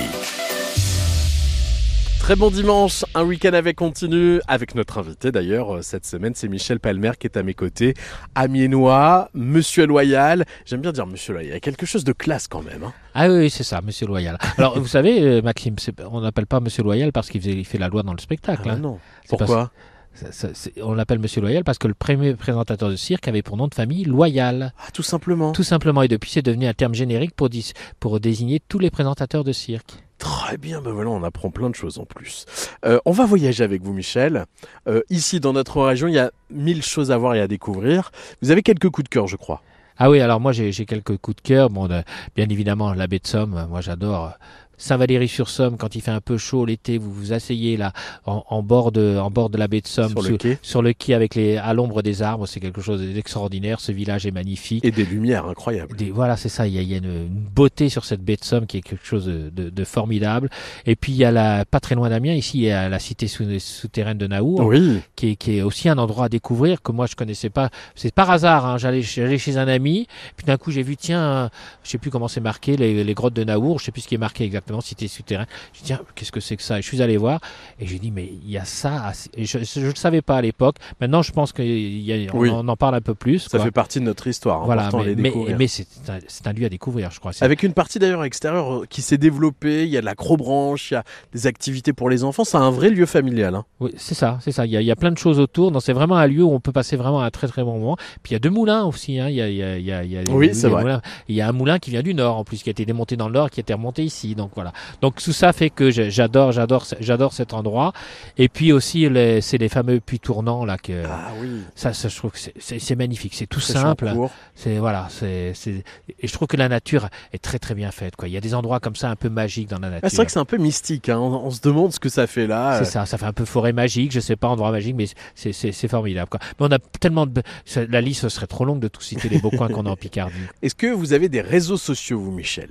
[2.20, 6.47] Très bon dimanche, un week-end avec continu, avec notre invité d'ailleurs euh, cette semaine, c'est
[6.47, 7.95] Michel Palmer qui est à mes côtés,
[8.34, 10.45] amiénois, monsieur loyal.
[10.66, 12.84] J'aime bien dire monsieur loyal, il y a quelque chose de classe quand même.
[12.84, 12.93] hein.
[13.14, 14.38] Ah oui, c'est ça, Monsieur Loyal.
[14.57, 15.76] Alors, vous savez, euh, Maxime,
[16.11, 18.64] on n'appelle pas Monsieur Loyal parce qu'il fait la loi dans le spectacle.
[18.66, 18.78] Ah hein.
[18.82, 18.99] non.
[19.30, 19.72] Parce- Pourquoi?
[20.14, 23.41] Ça- ça- c'est- On l'appelle Monsieur Loyal parce que le premier présentateur de cirque avait
[23.41, 24.74] pour nom de famille Loyal.
[24.80, 25.51] Ah, tout simplement.
[25.51, 26.01] Tout simplement.
[26.01, 29.51] Et depuis, c'est devenu un terme générique pour, dis- pour désigner tous les présentateurs de
[29.51, 29.91] cirque.
[30.20, 32.45] Très bien, ben voilà, on apprend plein de choses en plus.
[32.86, 34.45] Euh, on va voyager avec vous, Michel.
[34.88, 38.11] Euh, ici, dans notre région, il y a mille choses à voir et à découvrir.
[38.41, 39.61] Vous avez quelques coups de cœur, je crois.
[39.97, 41.70] Ah oui, alors moi j'ai quelques coups de cœur.
[41.70, 42.01] Bon, de-
[42.36, 44.26] bien évidemment, la baie de Somme, euh, moi j'adore.
[44.26, 44.30] euh,
[44.78, 47.94] Saint-Valéry-sur-Somme, quand il fait un peu chaud l'été, vous vous asseyez là
[48.26, 50.58] en, en bord de en bord de la baie de Somme, Sur le quai.
[50.62, 53.80] sur le quai avec les à l'ombre des arbres, c'est quelque chose d'extraordinaire.
[53.80, 54.84] Ce village est magnifique.
[54.86, 55.96] Et des lumières incroyables.
[55.96, 56.68] Des- voilà, c'est ça.
[56.68, 58.78] Il y a, il y a une, une beauté sur cette baie de Somme qui
[58.78, 60.50] est quelque chose de, de- de formidable.
[60.86, 63.00] Et puis il y a la pas très loin d'Amiens, ici il y a la
[63.00, 65.00] cité sous- souterraine de Naour, Oui.
[65.16, 67.70] qui est, qui est aussi un endroit à découvrir que moi je connaissais pas.
[67.96, 68.66] C'est par hasard.
[68.66, 68.78] Hein.
[68.78, 71.50] J'allais chez un ami, puis d'un coup j'ai vu tiens,
[71.84, 73.80] je sais plus comment c'est marqué les, les grottes de Naour.
[73.80, 75.47] Je sais plus ce qui est marqué exactement, cité souterraine.
[75.74, 76.80] Je dis tiens, qu'est-ce que c'est que ça?
[76.80, 77.39] Et je suis allé voir
[77.80, 79.07] et j'ai dit mais il y a ça.
[79.09, 80.76] à- et je ne le savais pas à l'époque.
[81.01, 82.49] Maintenant je pense qu'on Oui.
[82.49, 83.39] en, en parle un peu plus.
[83.39, 83.66] Ça quoi.
[83.66, 84.66] fait partie de notre histoire.
[84.66, 85.16] Voilà, important à
[85.57, 87.32] mais, c'est un, lieu à découvrir, je crois.
[87.41, 90.95] Avec une partie d'ailleurs extérieure euh, qui s'est développée, il y a de l'acrobranche, il
[90.95, 91.03] y a
[91.34, 93.55] des activités pour les enfants, c'est un vrai lieu familial.
[93.55, 93.66] hein.
[93.80, 94.66] Oui, c'est ça, c'est ça.
[94.66, 95.72] Il y, a, il y a plein de choses autour.
[95.82, 97.97] C'est vraiment un lieu où on peut passer vraiment un très très bon moment.
[98.22, 99.20] Puis il y a deux moulins aussi.
[99.20, 99.30] Hein.
[99.30, 100.51] Il y a, il y a, il y a, il y a- Oui, il y
[100.51, 100.82] a c'est des vrai.
[100.84, 101.01] moulins.
[101.28, 103.16] Il y a un moulin qui vient du nord en plus, qui a été démonté
[103.18, 104.36] dans le nord, qui a été remonté ici.
[104.36, 104.74] Donc voilà.
[105.01, 107.93] Donc tout ça fait que j'adore, j'adore, j'adore cet endroit.
[108.38, 109.08] Et puis aussi,
[109.41, 111.04] c'est les fameux puits tournants là que.
[111.06, 111.62] Ah oui.
[111.76, 113.34] Ça, ça, je trouve que c'est- magnifique.
[113.36, 114.14] C'est tout simple.
[114.56, 115.08] C'est voilà.
[115.10, 115.84] C'est c'est-
[116.20, 118.16] et je trouve que la nature est très très bien faite.
[118.16, 118.28] Quoi.
[118.28, 120.01] Il y a des endroits comme ça un peu magiques dans la nature.
[120.04, 121.10] Ah, c'est vrai que c'est un peu mystique.
[121.10, 121.18] hein.
[121.20, 122.76] On, on se demande ce que ça fait là.
[122.78, 125.08] C'est Euh, ça, ça fait un peu forêt magique, je sais pas, endroit magique, mais
[125.36, 126.30] c'est- c'est c'est formidable.
[126.30, 126.39] Quoi.
[126.60, 127.41] Mais on a tellement de...
[127.89, 130.36] La liste serait trop longue de tout citer les beaux coins qu'on a en Picardie.
[130.62, 132.70] Est-ce que vous avez des réseaux sociaux, vous, Michel?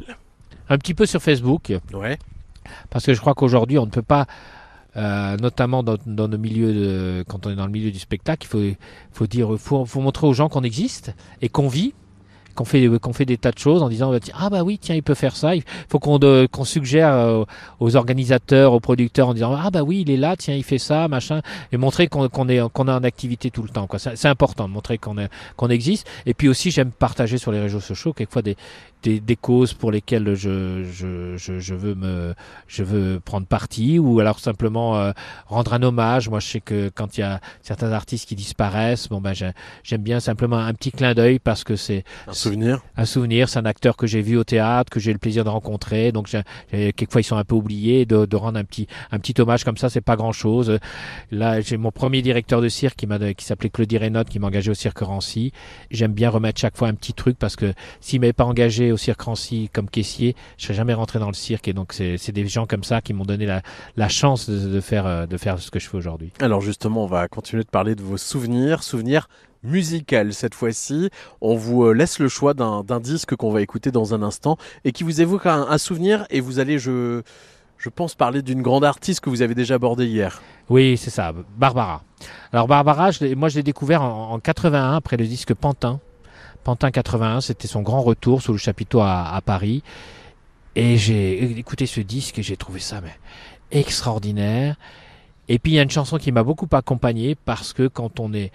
[0.69, 2.19] Un petit peu sur Facebook, Ouais.
[2.91, 4.27] parce que je crois qu'aujourd'hui, on ne peut pas,
[4.97, 8.47] euh, notamment dans, dans nos milieux, de, quand on est dans le milieu du spectacle,
[8.47, 8.77] il faut,
[9.13, 11.95] faut dire, faut, faut montrer aux gens qu'on existe et qu'on vit
[12.55, 14.95] qu'on fait, qu'on fait des tas de choses en disant bah, ah bah oui tiens
[14.95, 15.57] il peut faire ça.
[15.57, 17.45] Il faut qu'on suggère euh,
[17.81, 20.77] aux organisateurs aux producteurs en disant ah bah oui il est là tiens il fait
[20.77, 21.41] ça machin
[21.73, 23.99] et montrer qu'on qu'on est qu'on est en activité tout le temps quoi.
[23.99, 25.17] C'est important de montrer qu'on
[25.57, 26.07] qu'on existe.
[26.27, 28.59] Et puis aussi j'aime partager sur les réseaux sociaux quelquefois des
[29.03, 32.35] des, des causes pour lesquelles je, je, je, je veux me
[32.69, 35.13] je veux prendre parti ou alors simplement euh,
[35.47, 36.29] rendre un hommage.
[36.29, 39.53] Moi je sais que quand il y a certains artistes qui disparaissent bon ben j'ai-
[39.83, 42.83] j'aime bien simplement un petit clin d'œil parce que c'est Un souvenir.
[42.97, 45.49] Un souvenir c'est un acteur que j'ai vu au théâtre que j'ai le plaisir de
[45.51, 46.13] rencontrer.
[46.13, 46.29] Donc
[46.71, 49.77] quelquefois ils sont un peu oubliés de, de rendre un petit un petit hommage comme
[49.77, 50.79] ça c'est pas grand chose
[51.31, 54.47] là j'ai mon premier directeur de cirque qui m'a qui s'appelait Claudie Reynaud qui m'a
[54.47, 55.53] engagé au cirque Rancy.
[55.91, 58.97] J'aime bien remettre chaque fois un petit truc parce que s'il m'avait pas engagé au
[58.97, 61.69] cirque Rancy comme caissier, je serais jamais rentré dans le cirque.
[61.69, 63.63] Et donc c'est des gens comme ça qui m'ont donné la,
[63.97, 66.33] la chance de, de faire euh, de faire ce que je fais aujourd'hui.
[66.41, 69.29] Alors justement, on va continuer de parler de vos souvenirs, souvenirs
[69.63, 71.11] musicaux cette fois-ci.
[71.41, 74.93] On vous euh, laisse le choix d'un disque qu'on va écouter dans un instant et
[74.93, 77.23] qui vous évoque un, un souvenir et vous allez, je,
[77.79, 80.43] je pense, parler d'une grande artiste que vous avez déjà abordée hier.
[80.69, 82.03] Oui, c'est ça, Barbara.
[82.53, 86.01] Alors Barbara, je moi je l'ai découvert en, en 81 après le disque Pantin.
[86.65, 89.83] Pantin 81, c'était son grand retour sous le chapiteau à, Paris.
[90.75, 93.15] Et j'ai écouté ce disque et j'ai trouvé ça mais,
[93.71, 94.77] extraordinaire.
[95.49, 98.33] Et puis il y a une chanson qui m'a beaucoup accompagné parce que quand on
[98.33, 98.53] est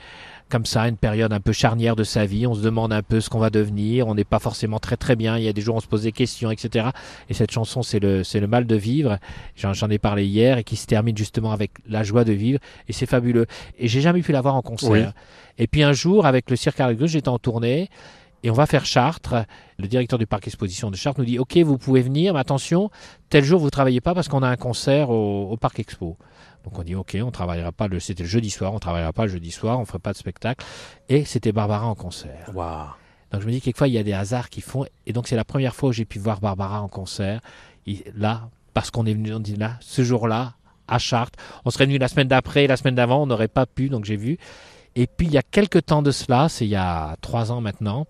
[0.49, 3.19] comme ça, une période un peu charnière de sa vie, on se demande un peu
[3.19, 5.61] ce qu'on va devenir, on n'est pas forcément très très bien, il y a des
[5.61, 6.87] jours où on se pose des questions, etc.
[7.29, 9.17] Et cette chanson, c'est le, c'est le mal de vivre,
[9.55, 12.93] j'en, ai parlé hier, et qui se termine justement avec la joie de vivre, et
[12.93, 13.45] c'est fabuleux.
[13.77, 15.13] Et j'ai jamais pu la voir en concert.
[15.57, 17.89] Et puis un jour, avec le Cirque Argus, j'étais en tournée,
[18.43, 19.45] et on va faire Chartres.
[19.79, 22.91] Le directeur du parc exposition de Chartres nous dit Ok, vous pouvez venir, mais attention,
[23.29, 26.17] tel jour vous travaillez pas parce qu'on a un concert au, au parc expo.
[26.63, 27.99] Donc on dit Ok, on travaillera pas le.
[27.99, 30.65] C'était le jeudi soir, on travaillera pas le jeudi soir, on ferait pas de spectacle.
[31.09, 32.51] Et c'était Barbara en concert.
[32.53, 32.87] Waouh.
[33.31, 34.85] Donc je me dis quelquefois il y a des hasards qui font.
[35.05, 37.41] Et donc c'est la première fois où j'ai pu voir Barbara en concert.
[37.87, 40.53] Et là, parce qu'on est venu, on dit là, ce jour-là,
[40.87, 41.39] à Chartres.
[41.65, 44.15] On serait venu la semaine d'après, la semaine d'avant, on n'aurait pas pu, donc j'ai
[44.15, 44.37] vu.
[44.99, 47.61] Et puis il y a quelques temps de cela, c'est il y a trois ans
[47.61, 48.07] maintenant,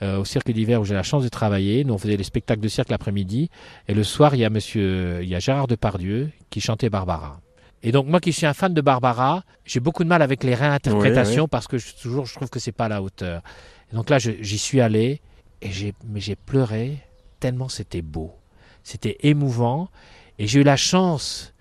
[0.00, 1.84] euh, au cirque d'hiver où j'ai la chance de travailler.
[1.84, 3.50] Nous on faisait les spectacles de cirque l'après-midi,
[3.88, 7.40] et le soir il y a Monsieur, il y a Gérard Depardieu qui chantait Barbara.
[7.82, 10.54] Et donc moi qui suis un fan de Barbara, j'ai beaucoup de mal avec les
[10.54, 11.48] réinterprétations Oui, oui.
[11.50, 13.42] parce que je, toujours je trouve que c'est pas à la hauteur.
[13.92, 15.20] Et donc là j'y suis allé
[15.60, 16.96] et j'ai mais j'ai pleuré
[17.38, 18.32] tellement c'était beau,
[18.82, 19.90] c'était émouvant
[20.38, 21.52] et j'ai eu la chance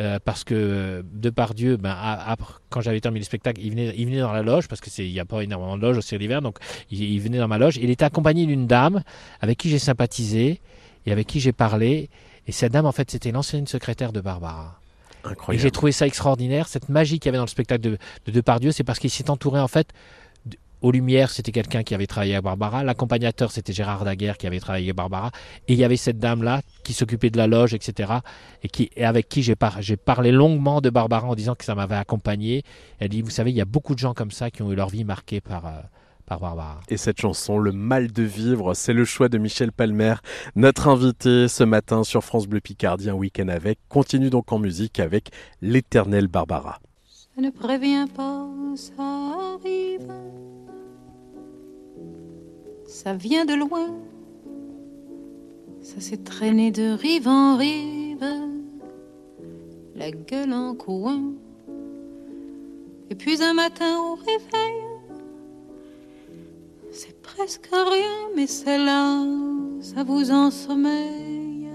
[0.00, 4.20] euh, parce que Depardieu, ben, après, quand j'avais terminé le spectacle, il venait, il venait
[4.20, 6.58] dans la loge, parce qu'il n'y a pas énormément de loges au Cirque d'hiver, donc
[6.90, 7.76] il, il venait dans ma loge.
[7.76, 9.02] Il était accompagné d'une dame
[9.40, 10.60] avec qui j'ai sympathisé
[11.04, 12.08] et avec qui j'ai parlé.
[12.46, 14.80] Et cette dame, en fait, c'était l'ancienne secrétaire de Barbara.
[15.24, 15.62] Et Incroyable.
[15.62, 18.72] j'ai trouvé ça extraordinaire, cette magie qu'il y avait dans le spectacle de, de Depardieu,
[18.72, 19.92] c'est parce qu'il s'est entouré en fait.
[20.82, 22.82] Aux Lumières, c'était quelqu'un qui avait travaillé avec Barbara.
[22.84, 25.30] L'accompagnateur, c'était Gérard Daguerre qui avait travaillé avec Barbara.
[25.68, 28.12] Et il y avait cette dame-là qui s'occupait de la loge, etc.
[28.62, 31.64] Et, qui, et avec qui j'ai par- j'ai parlé longuement de Barbara en disant que
[31.64, 32.62] ça m'avait accompagné.
[32.98, 34.74] Elle dit, vous savez, il y a beaucoup de gens comme ça qui ont eu
[34.74, 35.70] leur vie marquée par, euh,
[36.24, 36.80] par Barbara.
[36.88, 40.14] Et cette chanson, Le mal de vivre, c'est le choix de Michel Palmer,
[40.56, 43.78] notre invité ce matin sur France Bleu Picardie, un week-end avec.
[43.88, 45.28] Continue donc en musique avec
[45.60, 46.78] l'éternelle Barbara.
[47.36, 50.08] Ça ne prévient pas, ça arrive.
[52.90, 53.86] Ça vient de loin.
[55.80, 58.26] Ça s'est traîné de rive en rive.
[59.94, 61.22] La gueule en coin.
[63.08, 64.82] Et puis un matin au réveil.
[66.90, 69.24] C'est presque rien, mais c'est là.
[69.80, 71.68] Ça vous ensommeille.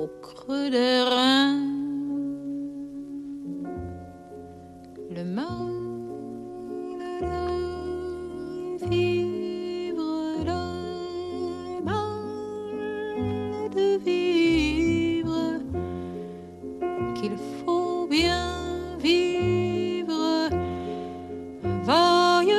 [0.00, 1.66] Au creux des reins.
[5.10, 5.68] Le mal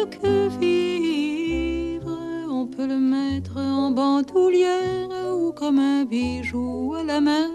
[0.10, 2.18] que vivre,
[2.50, 7.50] on peut le mettre en bandoulière ou comme un bijou à la main,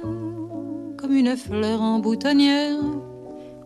[0.97, 2.79] comme une fleur en boutonnière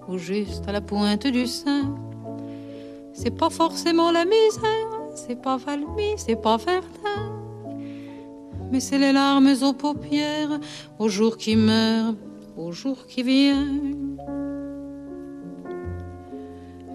[0.09, 1.95] ou juste à la pointe du sein.
[3.13, 7.33] C'est pas forcément la misère, c'est pas Valmy, c'est pas Verdun,
[8.71, 10.61] mais c'est les larmes aux paupières,
[10.99, 12.17] au jour qui meurt,
[12.57, 13.67] au jour qui vient.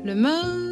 [0.04, 0.63] Le mal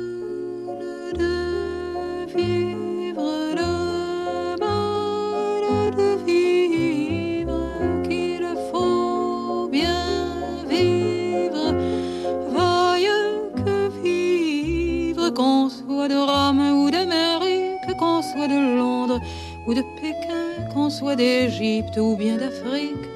[19.68, 23.07] ou de Pékin, qu'on soit d'Égypte ou bien d'Afrique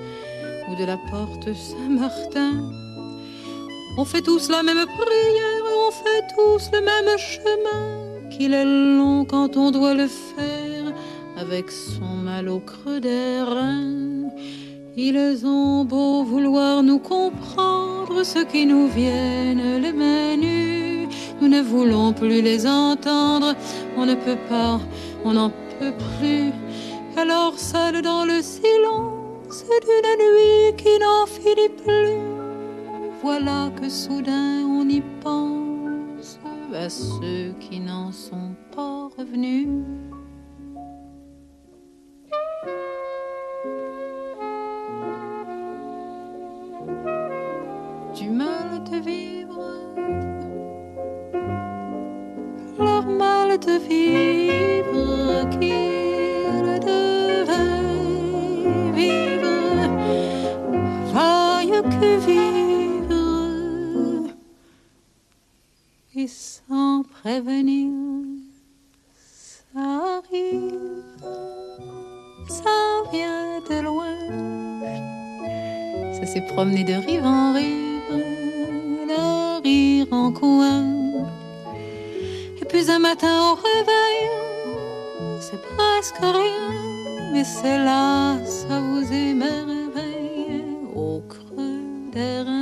[0.69, 2.53] ou de la porte Saint-Martin.
[3.97, 9.25] On fait tous la même prière, on fait tous le même chemin, qu'il est long
[9.25, 10.93] quand on doit le faire
[11.37, 14.29] avec son mal au creux des reins.
[14.97, 20.37] Ils ont beau vouloir nous comprendre, ceux qui nous viennent les mains.
[21.41, 23.55] Nous ne voulons plus les entendre,
[23.97, 24.79] on ne peut pas,
[25.23, 26.51] on n'en peut plus.
[27.17, 32.19] Alors seul dans le silence d'une nuit qui n'en finit plus,
[33.21, 36.39] voilà que soudain on y pense
[36.73, 39.69] à ceux qui n'en sont pas revenus.
[48.13, 49.61] Du mal de vivre,
[52.77, 55.04] leur mal de vivre
[61.99, 63.15] que vivre,
[66.15, 67.91] et sans prévenir,
[69.73, 69.79] ça
[70.17, 71.03] arrive,
[72.47, 74.15] ça vient de loin.
[76.13, 78.23] Ça s'est promené de rive en rive,
[79.11, 80.85] de rire en coin.
[82.61, 84.29] Et puis un matin au réveil,
[85.41, 86.71] c'est presque rien,
[87.33, 89.74] mais c'est là, ça vous émerveille
[92.15, 92.54] creux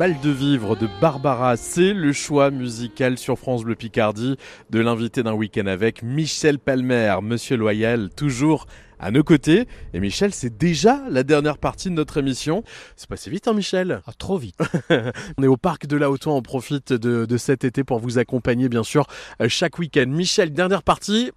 [0.00, 4.38] mal de vivre de Barbara, c'est le choix musical sur France Bleu Picardie
[4.70, 8.64] de l'invité d'un week-end avec Michel Palmer, Monsieur Loyal, toujours
[8.98, 9.68] à nos côtés.
[9.92, 12.64] Et Michel, c'est déjà la dernière partie de notre émission.
[12.96, 14.00] C'est passé vite, hein, Michel?
[14.06, 14.56] Ah, Trop vite.
[15.36, 18.16] On est au parc de la Haute-Oie, on profite de, de cet été pour vous
[18.16, 19.06] accompagner, bien sûr,
[19.42, 20.06] euh, chaque week-end.
[20.06, 21.30] Michel, dernière partie.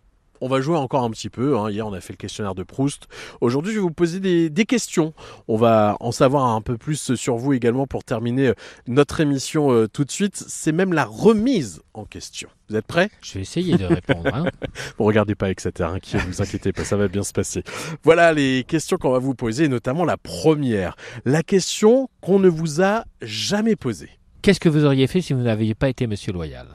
[0.46, 1.58] On va jouer encore un petit peu.
[1.58, 1.70] hein.
[1.72, 3.08] Hier, on a fait le questionnaire de Proust.
[3.40, 5.14] Aujourd'hui, je vais vous poser des, des questions.
[5.48, 8.54] On va en savoir un peu plus sur vous également pour terminer euh,
[8.86, 10.36] notre émission euh, tout de suite.
[10.36, 12.50] C'est même la remise en question.
[12.68, 13.10] Vous êtes prêts?
[13.22, 14.36] Je vais essayer de répondre.
[14.36, 14.44] hein.
[14.98, 17.64] Bon, regardez pas avec cet air inquiet, vous inquiétez pas, ça va bien se passer.
[18.04, 20.98] Voilà les questions qu'on va vous poser, et notamment la première.
[21.24, 24.10] La question qu'on ne vous a jamais posée.
[24.42, 26.68] Qu'est-ce que vous auriez fait si vous n'aviez pas été Monsieur Loyal?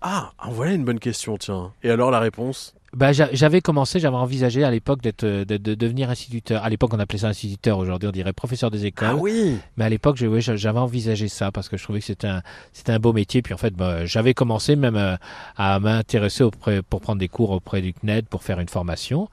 [0.00, 1.72] Ah, voilà une bonne question, tiens.
[1.84, 2.74] Et alors la réponse?
[2.96, 6.62] Bah, j'a- j'avais commencé, j'avais envisagé à l'époque d'être, euh, de, de devenir instituteur.
[6.62, 7.78] À l'époque, on appelait ça instituteur.
[7.78, 9.08] Aujourd'hui, on dirait professeur des écoles.
[9.12, 12.42] Ah oui Mais à l'époque, j'avais envisagé ça parce que je trouvais que c'était un,
[12.72, 13.40] c'était un beau métier.
[13.42, 15.16] Puis en fait, bah, j'avais commencé même euh,
[15.56, 19.28] à m'intéresser auprès, pour prendre des cours auprès du CNED pour faire une formation.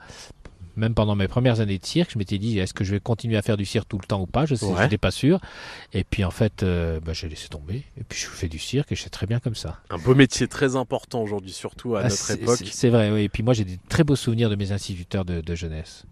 [0.80, 3.36] Même pendant mes premières années de cirque, je m'étais dit est-ce que je vais continuer
[3.36, 4.46] à faire du cirque tout le temps ou pas?
[4.46, 4.84] Je Ouais.
[4.84, 5.40] n'étais pas sûr.
[5.94, 7.84] Et puis en fait, euh, bah, j'ai laissé tomber.
[7.98, 9.82] Et puis je fais du cirque et je sais très bien comme ça.
[9.90, 12.60] Un beau métier très important aujourd'hui, surtout à Ah, notre époque.
[12.66, 13.24] c'est- vrai, oui.
[13.24, 16.06] Et puis moi, j'ai des très beaux souvenirs de mes instituteurs de, de jeunesse.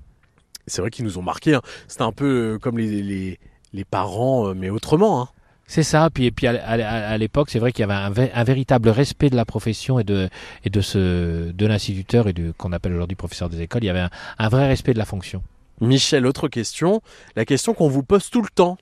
[0.68, 1.54] C'est vrai qu'ils nous ont marqués.
[1.56, 1.62] hein.
[1.88, 3.40] C'était un peu euh, comme les, les,
[3.72, 5.22] les parents, euh, mais autrement.
[5.22, 5.30] hein.
[5.70, 6.10] C'est ça.
[6.14, 8.44] Puis, et puis à, à- à l'époque, c'est vrai qu'il y avait un, vé- un
[8.46, 10.30] véritable respect de la profession et de,
[10.64, 13.84] et de, ce, de l'instituteur et de qu'on appelle aujourd'hui professeur des écoles.
[13.84, 14.10] Il y avait un,
[14.40, 15.44] un vrai respect de la fonction.
[15.82, 17.02] Michel, autre question.
[17.36, 18.78] La question qu'on vous pose tout le temps.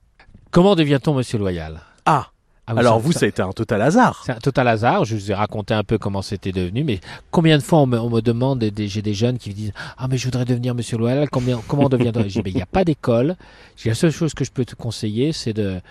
[0.52, 1.82] Comment devient-on monsieur loyal?
[2.06, 2.28] Ah,
[2.68, 4.22] Ah alors vous, ça- a été un total hasard.
[4.26, 5.06] C'est un total hasard.
[5.06, 7.00] Je vous ai raconté un peu comment c'était devenu, mais
[7.32, 10.08] combien de fois on me, on me demande, j'ai des jeunes qui me disent Ah,
[10.08, 11.98] mais je voudrais devenir monsieur Loyal, combien, comment dit,
[12.46, 13.36] Mais il n'y a pas d'école.
[13.76, 15.82] J'ai La seule chose que je peux te conseiller, c'est de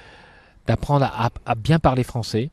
[0.67, 2.51] d'apprendre à, à bien parler français.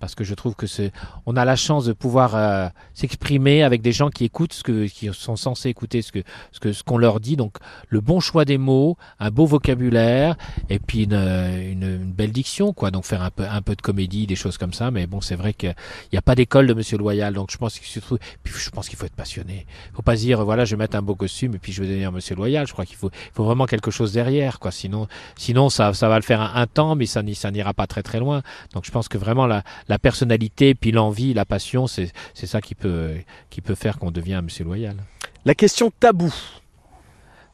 [0.00, 0.92] Parce que je trouve que c'est,
[1.26, 4.86] on a la chance de pouvoir euh, s'exprimer avec des gens qui écoutent ce que,
[4.86, 6.22] qui sont censés écouter ce que,
[6.52, 7.36] ce que, ce qu'on leur dit.
[7.36, 7.56] Donc,
[7.88, 10.36] le bon choix des mots, un beau vocabulaire,
[10.68, 12.90] et puis une, une, une belle diction, quoi.
[12.90, 14.90] Donc, faire un peu, un peu de comédie, des choses comme ça.
[14.90, 15.74] Mais bon, c'est vrai qu'il
[16.12, 17.32] n'y a pas d'école de Monsieur Loyal.
[17.34, 18.02] Donc, je pense qu'il
[18.42, 19.66] puis je pense qu'il faut être passionné.
[19.94, 22.12] Faut pas dire, voilà, je vais mettre un beau costume et puis je vais devenir
[22.12, 22.66] Monsieur Loyal.
[22.66, 24.70] Je crois qu'il faut, il faut vraiment quelque chose derrière, quoi.
[24.70, 28.02] Sinon, sinon, ça, ça va le faire un, temps, mais ça, ça n'ira pas très
[28.02, 28.42] très loin.
[28.72, 32.60] Donc, je pense que vraiment la, la personnalité, puis l'envie, la passion, c'est, c'est ça
[32.60, 33.14] qui peut,
[33.50, 34.96] qui peut faire qu'on devient un Monsieur Loyal.
[35.44, 36.32] La question tabou.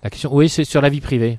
[0.03, 1.39] La question, oui, c'est sur la vie privée.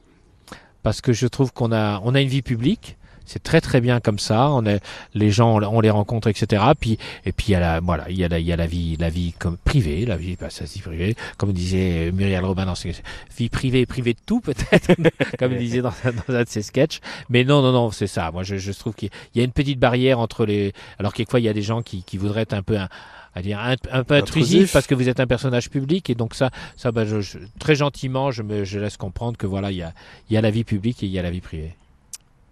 [0.83, 2.97] Parce que je trouve qu'on a, on a une vie publique.
[3.31, 4.49] C'est très très bien comme ça.
[4.49, 4.81] On est,
[5.13, 6.63] les gens, on les rencontre, etc.
[6.79, 8.55] Puis et puis il y a la, voilà, il y a la, il y a
[8.57, 12.11] la vie, la vie comme privée, la vie, bah, ça se dit privée, comme disait
[12.11, 12.93] Muriel Robin dans ses
[13.37, 14.91] vie privée, privée de tout peut-être,
[15.39, 15.93] comme disait dans,
[16.27, 16.99] dans un de ses sketchs.
[17.29, 18.31] Mais non, non, non, c'est ça.
[18.31, 20.73] Moi, je, je trouve qu'il y a une petite barrière entre les.
[20.99, 22.89] Alors quelquefois, il y a des gens qui, qui voudraient être un peu un,
[23.33, 24.73] à dire un, un peu intrusif Intrusif.
[24.73, 27.75] parce que vous êtes un personnage public et donc ça, ça, bah, je, je- très
[27.75, 29.93] gentiment, je me, je laisse comprendre que voilà, il y a,
[30.29, 31.75] il y a la vie publique et il y a la vie privée.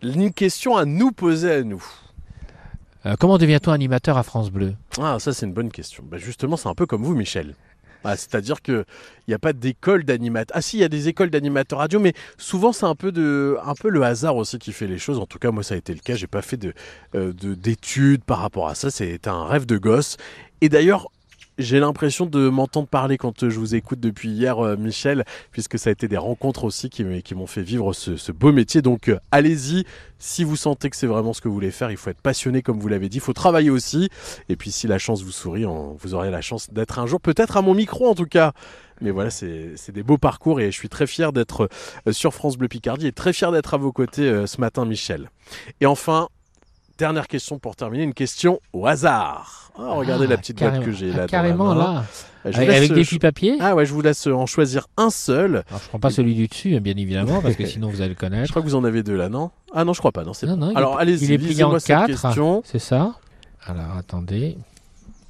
[0.01, 1.83] Une question à nous poser à nous.
[3.05, 4.75] Euh, comment devient-on animateur à France Bleu?
[4.99, 6.03] Ah, ça c'est une bonne question.
[6.09, 7.55] Bah, justement, c'est un peu comme vous, Michel.
[8.05, 8.85] Ah, C'est-à-dire qu'il
[9.27, 10.55] n'y a pas d'école d'animateur.
[10.57, 13.57] Ah si, il y a des écoles d'animateurs radio, mais souvent c'est un peu, de,
[13.65, 15.19] un peu le hasard aussi qui fait les choses.
[15.19, 16.15] En tout cas, moi ça a été le cas.
[16.15, 16.73] J'ai pas fait de,
[17.15, 18.89] euh, de- d'études par rapport à ça.
[18.89, 20.15] C'était un rêve de gosse.
[20.61, 21.09] Et d'ailleurs,
[21.59, 25.77] J'ai l'impression de m'entendre parler quand euh, je vous écoute depuis hier, euh, Michel, puisque
[25.77, 28.81] ça a été des rencontres aussi qui, m'ont fait vivre ce, beau métier.
[28.81, 29.83] Donc euh, allez-y,
[30.19, 32.61] si vous sentez que c'est vraiment ce que vous voulez faire, il faut être passionné
[32.61, 34.07] comme vous l'avez dit, il faut travailler aussi.
[34.47, 37.57] Et puis si la chance vous sourit, vous aurez la chance d'être un jour peut-être
[37.57, 38.53] à mon micro en tout cas.
[39.01, 41.67] Mais voilà, c'est des beaux parcours et je suis très fier d'être
[42.11, 45.29] sur France Bleu Picardie et très fier d'être à vos côtés ce matin, Michel.
[45.81, 46.29] Et enfin,
[46.99, 49.71] dernière question pour terminer, une question au hasard.
[49.77, 51.27] Ah, regardez Ah, la petite boîte que j'ai Ah, là.
[51.27, 52.03] carrément, là.
[52.45, 53.57] Je Avec- des petits papiers?
[53.59, 55.63] Ah ouais, je vous laisse en choisir un seul.
[55.67, 58.09] Alors, je prends pas celui du dessus, hein, bien évidemment, parce que sinon vous allez
[58.09, 58.45] le connaître.
[58.45, 59.51] Je crois que vous en avez deux là, non?
[59.73, 60.23] Ah non, je crois pas.
[60.23, 62.07] Non, c'est Non, non, Alors allez-y, il est plié en quatre.
[62.07, 62.61] question.
[62.65, 63.15] C'est ça?
[63.65, 64.57] Alors attendez.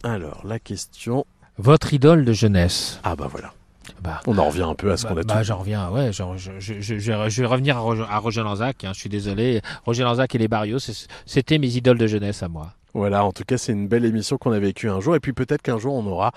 [0.03, 1.25] Alors la question.
[1.57, 3.53] Votre idole de jeunesse Ah bah voilà.
[4.01, 6.11] Bah, On en revient un peu à ce bah, qu'on a bah, j'en reviens, ouais.
[6.13, 9.61] genre, je, je, je, je- je vais revenir à Roger, Lanzac, hein, je suis désolé.
[9.85, 10.79] Roger Lanzac et les Barrios,
[11.25, 12.73] c'était mes idoles de jeunesse à moi.
[12.93, 15.15] Voilà, en tout cas, c'est une belle émission qu'on a vécue un jour.
[15.15, 16.31] Et puis peut-être qu'un jour, on aura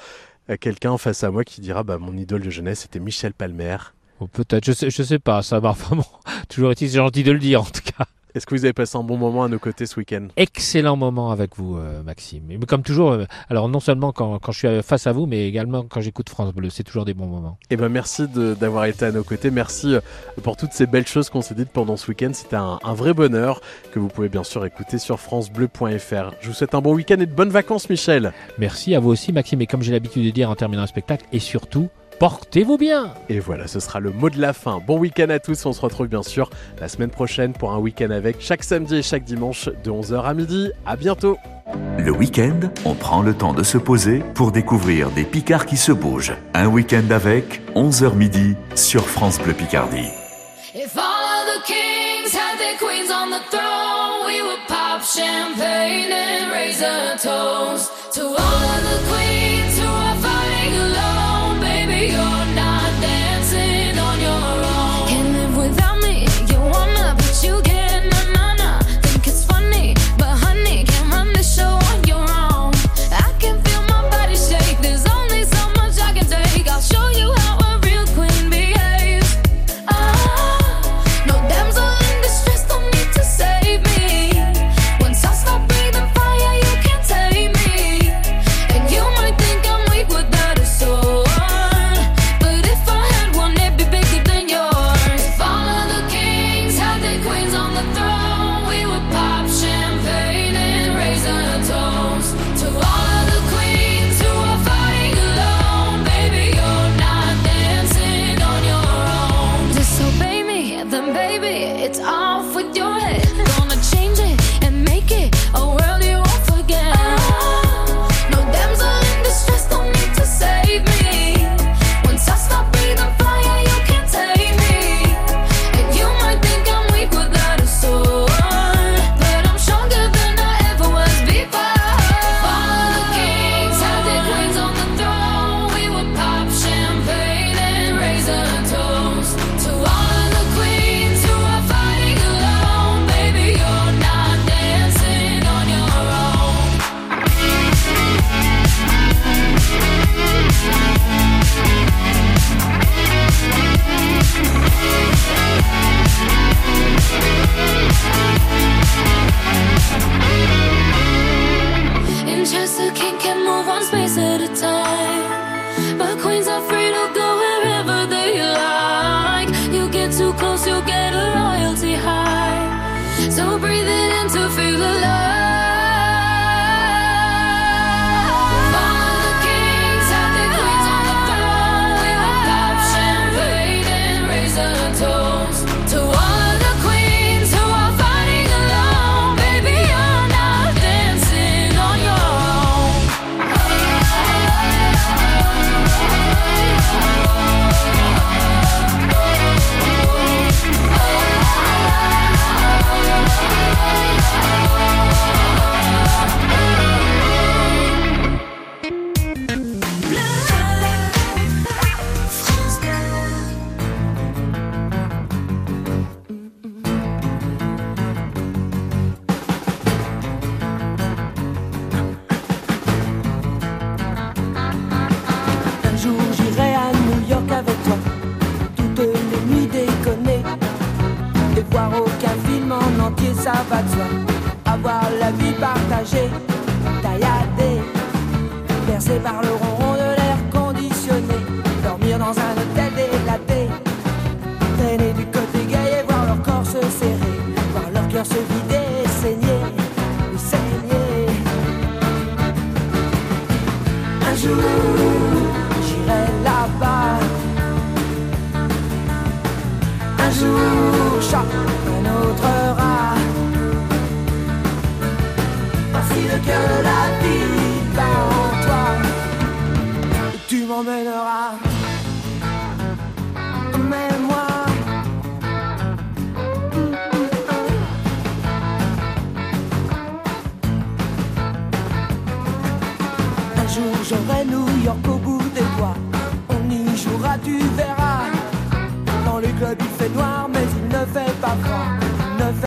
[0.51, 3.77] euh, quelqu'un face à moi qui dira bah, Mon idole de jeunesse, c'était Michel Palmer.
[4.21, 6.07] Ou peut-être, je sais, je sais pas, ça va vraiment.
[6.49, 8.05] Toujours c'est gentil de le dire en tout cas.
[8.35, 10.29] Est-ce que vous avez passé un bon moment à nos côtés ce week-end?
[10.37, 12.51] Excellent moment avec vous, euh, Maxime.
[12.51, 15.47] Et comme toujours, euh, alors non seulement quand, quand je suis face à vous, mais
[15.47, 17.59] également quand j'écoute France Bleu, c'est toujours des bons moments.
[17.69, 19.51] Eh ben merci d'avoir été à nos côtés.
[19.51, 20.01] Merci euh,
[20.43, 22.31] pour toutes ces belles choses qu'on s'est dites pendant ce week-end.
[22.33, 23.61] C'était un, un vrai bonheur
[23.93, 26.35] que vous pouvez bien sûr écouter sur francebleu.fr.
[26.41, 28.33] Je vous souhaite un bon week-end et de bonnes vacances, Michel.
[28.59, 29.61] Merci à vous aussi, Maxime.
[29.61, 31.91] Et comme j'ai l'habitude de dire en terminant un spectacle, et surtout,
[32.23, 33.15] portez-vous bien.
[33.29, 34.81] Et voilà, ce sera le mot de la fin.
[34.87, 35.67] Bon week-end à tous.
[35.67, 36.51] On se retrouve bien sûr
[36.81, 40.33] la semaine prochaine pour un week-end avec chaque samedi et chaque dimanche de 11h à
[40.33, 40.71] midi.
[40.87, 41.37] À bientôt.
[41.99, 45.91] Le week-end, on prend le temps de se poser pour découvrir des Picards qui se
[45.91, 46.37] bougent.
[46.55, 50.13] Un week-end avec 11h midi sur France Bleu Picardie.
[50.77, 56.13] If all of the kings had their queens on the throne, we would pop champagne
[56.13, 59.42] and raise a toast to all of the queens